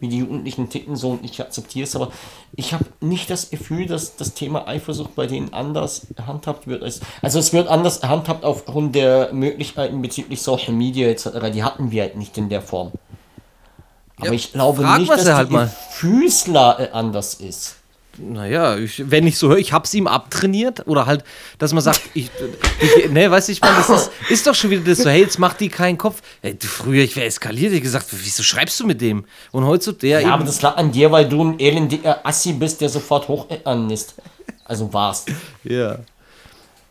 [0.00, 1.96] wie die Jugendlichen ticken so und ich akzeptiere es.
[1.96, 2.10] Aber
[2.54, 6.82] ich habe nicht das Gefühl, dass das Thema Eifersucht bei denen anders handhabt wird.
[6.82, 11.28] Als, also es wird anders handhabt aufgrund der Möglichkeiten bezüglich Social Media etc.
[11.52, 12.92] Die hatten wir halt nicht in der Form.
[14.16, 15.66] Aber Ja, ich glaube nicht, dass die halt mal.
[15.66, 17.76] Gefühlslage anders ist.
[18.18, 21.24] Naja, ich, wenn ich so höre, ich hab's ihm abtrainiert oder halt,
[21.58, 22.30] dass man sagt, ich,
[22.80, 25.20] ich ne, weißt du, ich meine, das ist, ist doch schon wieder das so, hey,
[25.20, 26.22] jetzt mach die keinen Kopf.
[26.42, 29.24] Ey, du, früher, ich wäre eskaliert, ich gesagt, wieso schreibst du mit dem?
[29.50, 29.64] Und
[30.02, 32.88] der Ja, aber eben, das lag an dir, weil du ein elendiger Assi bist, der
[32.88, 34.14] sofort hoch annisst.
[34.64, 35.30] Also warst.
[35.64, 35.98] ja.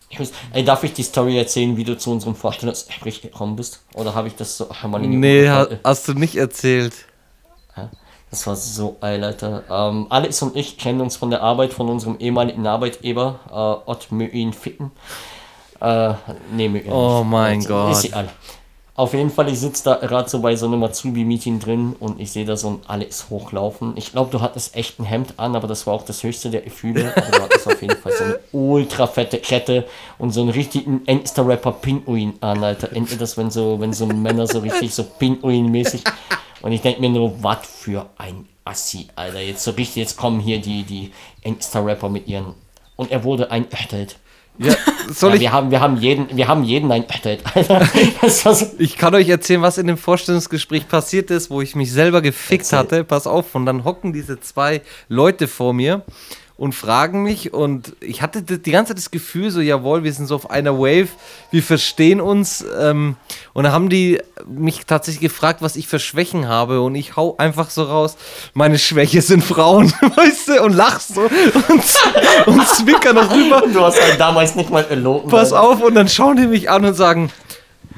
[0.09, 3.81] Ich weiß, ey, darf ich die Story erzählen, wie du zu unserem Vorstellungsgespräch gekommen bist?
[3.95, 6.93] Oder habe ich das so in die Nee, ha, hast du nicht erzählt.
[8.33, 9.61] Das war so geil, Alter.
[9.69, 14.11] Ähm, Alex und ich kennen uns von der Arbeit von unserem ehemaligen Arbeitgeber, äh, Ott
[14.11, 14.89] Möin Ficken.
[15.79, 16.13] Äh,
[16.51, 16.91] nee, Möin.
[16.91, 17.91] Oh mein Ist- Gott.
[17.91, 18.29] Ist egal.
[18.95, 22.31] Auf jeden Fall, ich sitze da gerade so bei so einem Azubi-Meeting drin und ich
[22.31, 23.93] sehe da so ein Alex hochlaufen.
[23.97, 26.61] Ich glaube, du hattest echt ein Hemd an, aber das war auch das höchste der
[26.61, 27.13] Gefühle.
[27.15, 29.85] Aber du hattest auf jeden Fall so eine ultra fette Kette
[30.17, 32.91] und so einen richtigen Insta-Rapper Pinguin an, Alter.
[32.95, 36.03] Endlich das, wenn so, wenn so Männer so richtig so Pinguin-mäßig.
[36.63, 39.41] Und ich denke mir nur, was für ein Assi, Alter.
[39.41, 41.11] Jetzt so richtig, jetzt kommen hier die, die
[41.41, 42.55] Insta-Rapper mit ihren.
[42.95, 44.17] Und er wurde einöchtelt.
[44.57, 44.73] Ja,
[45.09, 47.85] soll Ja, ich, wir, haben, wir, haben jeden, wir haben jeden einöchtelt, Alter.
[48.21, 51.75] Das war so, ich kann euch erzählen, was in dem Vorstellungsgespräch passiert ist, wo ich
[51.75, 52.79] mich selber gefickt Erzähl.
[52.79, 53.03] hatte.
[53.03, 56.03] Pass auf, und dann hocken diese zwei Leute vor mir
[56.55, 60.27] und fragen mich und ich hatte die ganze Zeit das Gefühl, so jawohl, wir sind
[60.27, 61.09] so auf einer Wave,
[61.51, 63.15] wir verstehen uns ähm,
[63.53, 67.35] und dann haben die mich tatsächlich gefragt, was ich für Schwächen habe und ich hau
[67.37, 68.17] einfach so raus,
[68.53, 71.83] meine Schwäche sind Frauen, weißt du, und lach so und,
[72.45, 73.63] und zwinker noch rüber.
[73.71, 75.29] du hast halt damals nicht mal eloten.
[75.29, 77.31] Pass auf, und dann schauen die mich an und sagen,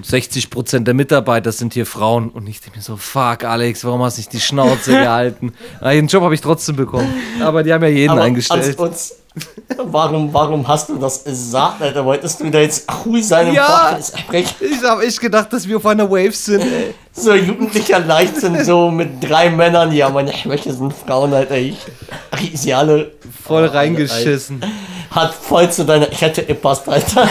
[0.04, 2.30] 60% der Mitarbeiter sind hier Frauen.
[2.30, 5.54] Und ich denke mir so, fuck, Alex, warum hast du nicht die Schnauze gehalten?
[5.80, 7.14] Ah, den Job habe ich trotzdem bekommen.
[7.42, 8.78] Aber die haben ja jeden Aber eingestellt.
[8.78, 9.16] Uns,
[9.78, 12.06] warum, warum hast du das gesagt, Alter?
[12.06, 13.66] Wolltest du da jetzt cool sein im Ja.
[13.66, 14.56] Vorstellungsgespräch?
[14.62, 16.62] Ich habe echt gedacht, dass wir auf einer Wave sind.
[16.62, 16.94] Ey.
[17.12, 19.92] So jugendlicher Leichtsinn, so mit drei Männern.
[19.92, 21.58] Ja, meine Schwäche sind Frauen, Alter.
[21.58, 21.78] Ich
[22.40, 23.12] riech sie alle.
[23.44, 24.62] Voll Alter, reingeschissen.
[25.12, 27.28] Hat voll zu deiner Kette gepasst, Alter.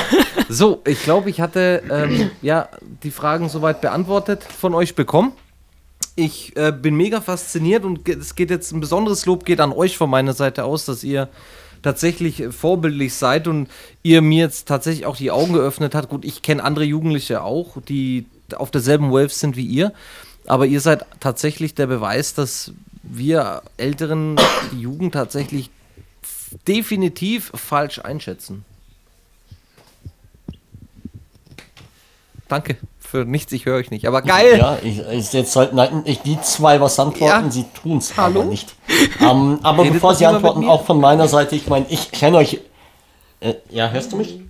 [0.48, 2.68] So, ich glaube, ich hatte ähm, ja
[3.02, 5.32] die Fragen soweit beantwortet von euch bekommen.
[6.16, 9.96] Ich äh, bin mega fasziniert und es geht jetzt ein besonderes Lob geht an euch
[9.96, 11.28] von meiner Seite aus, dass ihr
[11.85, 13.68] tatsächlich äh, vorbildlich seid und
[14.03, 16.09] ihr mir jetzt tatsächlich auch die Augen geöffnet habt.
[16.09, 18.26] Gut, ich kenne andere Jugendliche auch, die
[18.57, 19.93] auf derselben Wave sind wie ihr,
[20.47, 22.72] aber ihr seid tatsächlich der Beweis, dass
[23.03, 24.37] wir Älteren
[24.72, 25.70] die Jugend tatsächlich
[26.66, 28.64] definitiv falsch einschätzen.
[32.49, 32.76] Danke
[33.14, 34.08] für nichts, ich höre euch nicht.
[34.08, 34.58] Aber geil!
[34.58, 37.50] Ja, ich, ich jetzt sollten halt ich die zwei was antworten, Ja.
[37.50, 38.40] sie tun's Hallo?
[38.40, 38.74] aber nicht.
[39.20, 42.58] Ähm, aber Redet bevor sie antworten, auch von meiner Seite, ich meine, ich kenne euch.
[43.38, 44.40] Äh, ja, hörst du mich?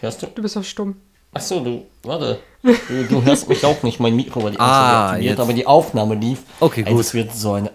[0.00, 0.26] Hörst du?
[0.28, 0.96] Du bist auch stumm.
[1.34, 2.38] Achso, du, warte.
[2.62, 2.72] Du,
[3.10, 5.40] du hörst mich auch nicht, mein Mikro war die ganze Ah, Zeit aktiviert, jetzt.
[5.40, 6.38] aber die Aufnahme lief.
[6.60, 7.00] Okay, Ey, gut.
[7.00, 7.70] das wird so eine.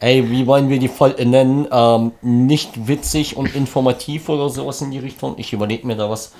[0.00, 1.68] Ey, wie wollen wir die voll nennen?
[1.70, 5.34] Ähm, nicht witzig und informativ oder sowas in die Richtung.
[5.38, 6.32] Ich überlege mir da was.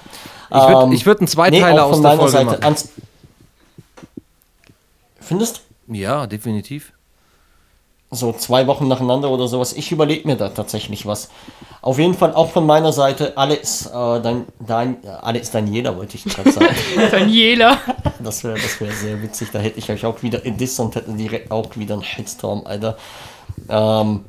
[0.51, 2.59] Ich würde Ähm, ich würd einen Zweiteiler auch aus der Folge Seite.
[2.61, 2.77] machen.
[5.21, 6.93] Findest Ja, definitiv.
[8.13, 9.73] So zwei Wochen nacheinander oder sowas.
[9.73, 11.31] Ich überlege mir da tatsächlich was.
[11.81, 13.91] Auf jeden Fall auch von meiner Seite, Alex, äh,
[14.21, 16.69] dein, dein, äh, Alex Daniela wollte ich gerade sagen.
[17.11, 17.79] Daniela.
[18.23, 19.49] Das wäre das wär sehr witzig.
[19.53, 22.63] Da hätte ich euch auch wieder in Diss und hätte direkt auch wieder einen Shitstorm,
[22.67, 22.97] Alter.
[23.69, 24.27] Ähm,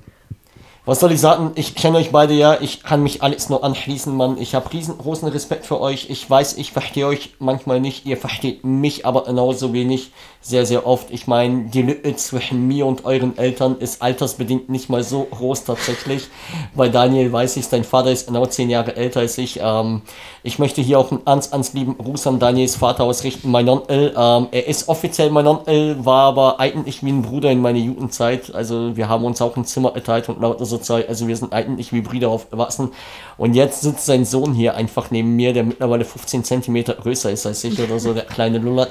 [0.85, 1.51] was soll ich sagen?
[1.55, 2.59] Ich kenne euch beide ja.
[2.59, 4.37] Ich kann mich alles nur anschließen, Mann.
[4.37, 6.09] Ich habe riesengroßen Respekt für euch.
[6.09, 8.05] Ich weiß, ich verstehe euch manchmal nicht.
[8.05, 10.11] Ihr versteht mich aber genauso wenig.
[10.41, 11.09] Sehr, sehr oft.
[11.09, 15.63] Ich meine, die Lücke zwischen mir und euren Eltern ist altersbedingt nicht mal so groß
[15.63, 16.27] tatsächlich.
[16.75, 19.61] Bei Daniel weiß ich, dein Vater ist genau zehn Jahre älter als ich.
[19.63, 20.01] Ähm,
[20.43, 23.49] ich möchte hier auch einen ganz, ganz lieben Gruß an Daniels Vater ausrichten.
[23.49, 27.61] Mein Onkel, ähm, er ist offiziell mein Onkel, war aber eigentlich wie ein Bruder in
[27.61, 28.53] meiner Jugendzeit.
[28.53, 31.07] Also wir haben uns auch ein Zimmer erteilt und lauter so Zeug.
[31.07, 32.91] Also wir sind eigentlich wie Brüder aufgewachsen.
[33.37, 37.45] Und jetzt sitzt sein Sohn hier einfach neben mir, der mittlerweile 15 Zentimeter größer ist
[37.45, 38.87] als ich oder so, der kleine Luller.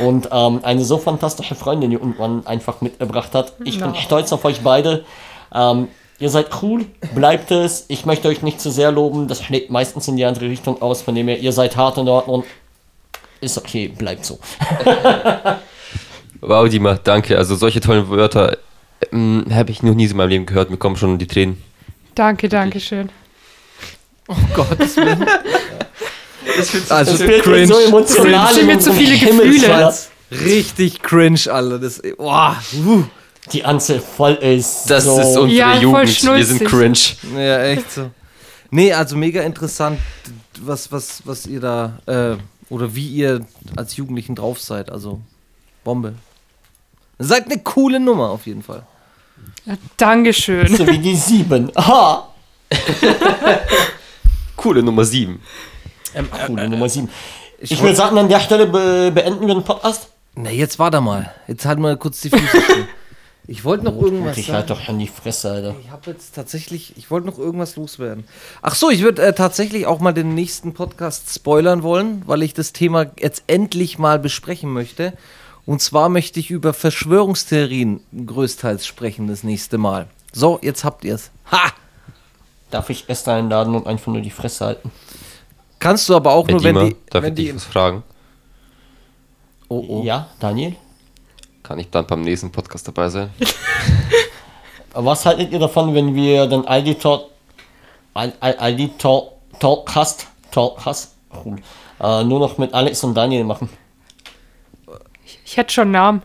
[0.00, 3.54] Und ähm, eine so fantastische Freundin, die irgendwann einfach mitgebracht hat.
[3.64, 5.04] Ich bin stolz auf euch beide.
[5.54, 5.88] Ähm,
[6.18, 7.84] ihr seid cool, bleibt es.
[7.88, 11.02] Ich möchte euch nicht zu sehr loben, das schlägt meistens in die andere Richtung aus,
[11.02, 12.44] von dem her, ihr seid hart in Ordnung.
[13.40, 14.38] Ist okay, bleibt so.
[16.46, 17.38] Wow, Dima, danke.
[17.38, 18.58] Also solche tollen Wörter
[19.12, 20.70] ähm, habe ich noch nie in meinem Leben gehört.
[20.70, 21.62] Mir kommen schon die Tränen.
[22.14, 23.10] Danke, danke schön.
[24.54, 25.26] Gottes Willen.
[26.88, 27.66] also Das wird cringe.
[27.66, 28.32] so emotional.
[28.32, 29.18] Das sind in mir zu viele.
[29.18, 29.94] Gefühle.
[30.30, 31.78] Richtig cringe, Alter.
[31.78, 33.04] Das, boah, uh.
[33.52, 34.86] Die Anze voll ist.
[34.86, 35.20] Das so.
[35.20, 36.22] ist unsere Ja, Jugend.
[36.24, 36.98] Wir sind cringe.
[37.36, 38.10] Ja, echt so.
[38.70, 40.00] Nee, also mega interessant,
[40.60, 42.36] was, was, was ihr da, äh,
[42.70, 43.46] oder wie ihr
[43.76, 44.90] als Jugendlichen drauf seid.
[44.90, 45.20] Also,
[45.84, 46.14] Bombe.
[47.18, 48.82] Seid eine coole Nummer auf jeden Fall.
[49.66, 50.76] Ja, Dankeschön.
[50.76, 51.70] So wie die sieben.
[51.74, 52.28] Aha.
[54.56, 55.40] Coole Nummer 7.
[56.46, 57.08] Coole Nummer sieben.
[57.58, 60.08] Ich würde sagen, an der Stelle be beenden wir den Podcast.
[60.36, 61.32] Na, jetzt warte mal.
[61.46, 62.42] Jetzt halt mal kurz die Füße.
[63.46, 64.56] Ich wollte noch irgendwas Ich sagen.
[64.56, 65.74] halt doch an die Fresse, Alter.
[65.84, 68.24] Ich habe jetzt tatsächlich, ich wollte noch irgendwas loswerden.
[68.62, 72.54] Ach so, ich würde äh, tatsächlich auch mal den nächsten Podcast spoilern wollen, weil ich
[72.54, 75.12] das Thema jetzt endlich mal besprechen möchte.
[75.66, 80.08] Und zwar möchte ich über Verschwörungstheorien größtenteils sprechen das nächste Mal.
[80.32, 81.30] So, jetzt habt ihr es.
[81.50, 81.72] Ha!
[82.70, 84.90] Darf ich Esther einladen und einfach nur die Fresse halten?
[85.78, 87.64] Kannst du aber auch Hey, nur, wenn Dima, die, darf wenn ich dich die was
[87.64, 88.02] fragen?
[89.68, 90.02] oh, oh.
[90.04, 90.76] Ja, Daniel?
[91.62, 93.30] Kann ich dann beim nächsten Podcast dabei sein?
[94.92, 97.30] Was haltet ihr davon, wenn wir den Aldi Talk,
[98.12, 101.14] Al- Al- Aldi Talk, Talkcast, Talkcast,
[101.44, 101.56] cool,
[102.00, 103.68] äh, nur noch mit Alex und Daniel machen?
[105.44, 106.22] Ich hätte schon einen Namen.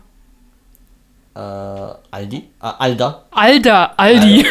[1.34, 2.36] Äh, Aldi?
[2.36, 3.24] Äh, Alda?
[3.30, 4.46] Alda, Aldi.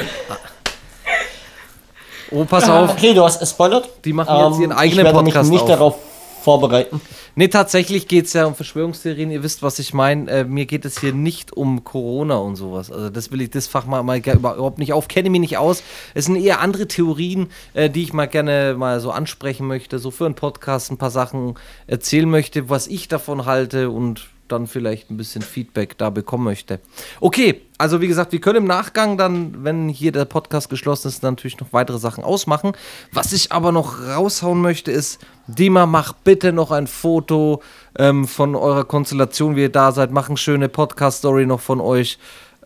[2.32, 2.92] oh, pass auf.
[2.92, 3.90] Okay, du hast es spoilert.
[4.06, 5.78] Die machen jetzt ihren eigenen ich werde Podcast mich nicht auf.
[5.78, 5.96] darauf
[6.42, 7.02] vorbereiten.
[7.36, 9.30] Nee, tatsächlich geht es ja um Verschwörungstheorien.
[9.30, 10.32] Ihr wisst, was ich meine.
[10.32, 12.92] Äh, mir geht es hier nicht um Corona und sowas.
[12.92, 15.08] Also das will ich das Fach mal, mal überhaupt nicht auf.
[15.08, 15.84] Kenne mich nicht aus.
[16.14, 20.00] Es sind eher andere Theorien, äh, die ich mal gerne mal so ansprechen möchte.
[20.00, 21.56] So für einen Podcast ein paar Sachen
[21.88, 26.80] erzählen möchte, was ich davon halte und dann vielleicht ein bisschen Feedback da bekommen möchte.
[27.22, 31.24] Okay, also wie gesagt, wir können im Nachgang dann, wenn hier der Podcast geschlossen ist,
[31.24, 32.74] natürlich noch weitere Sachen ausmachen.
[33.14, 37.62] Was ich aber noch raushauen möchte, ist, Dima, mach bitte noch ein Foto
[37.98, 40.12] ähm, von eurer Konstellation, wie ihr da seid.
[40.12, 42.20] Mach eine schöne Podcast-Story noch von euch.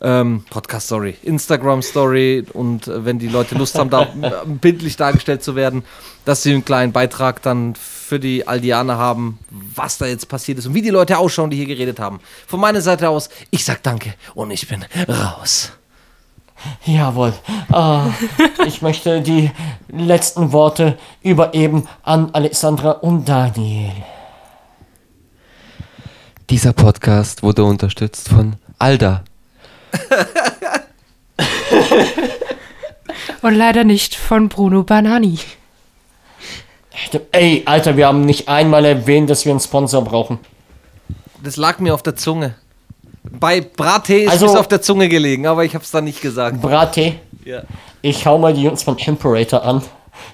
[0.04, 5.56] Ähm, Podcast-Story, Instagram-Story und äh, wenn die Leute Lust haben, da äh, bildlich dargestellt zu
[5.56, 5.84] werden,
[6.26, 10.68] dass sie einen kleinen Beitrag dann für die Aldianer haben, was da jetzt passiert ist
[10.68, 12.20] und wie die Leute ausschauen, die hier geredet haben.
[12.48, 15.72] Von meiner Seite aus, ich sag danke und ich bin raus.
[16.86, 17.34] Jawohl.
[17.72, 18.08] Ah,
[18.68, 19.52] ich möchte die
[19.88, 23.92] letzten Worte übergeben an Alexandra und Daniel.
[26.50, 29.24] Dieser Podcast wurde unterstützt von Alda.
[33.41, 35.40] Und leider nicht von Bruno Banani.
[37.32, 40.40] Ey, Alter, wir haben nicht einmal erwähnt, dass wir einen Sponsor brauchen.
[41.44, 42.56] Das lag mir auf der Zunge.
[43.24, 46.61] Bei Brattee ist Also- es auf der Zunge gelegen, aber ich hab's dann nicht gesagt.
[46.61, 47.64] Brate, Ja.
[48.02, 49.82] ich hau mal die Jungs von Imperator an.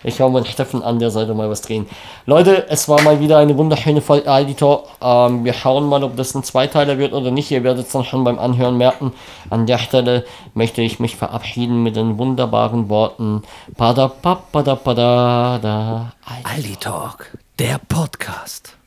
[0.03, 1.87] Ich hau mal Steffen an, der sollte mal was drehen.
[2.25, 4.85] Leute, es war mal wieder eine wunderschöne Folge Editor.
[5.01, 7.51] Ähm, wir schauen mal, ob das ein Zweiteiler wird oder nicht.
[7.51, 9.13] Ihr werdet es dann schon beim Anhören merken.
[9.49, 13.43] An der Stelle möchte ich mich verabschieden mit den wunderbaren Worten.
[13.77, 16.11] Pada, pa, pada, pada, da.
[16.43, 18.78] Aldi Talk, der Podcast.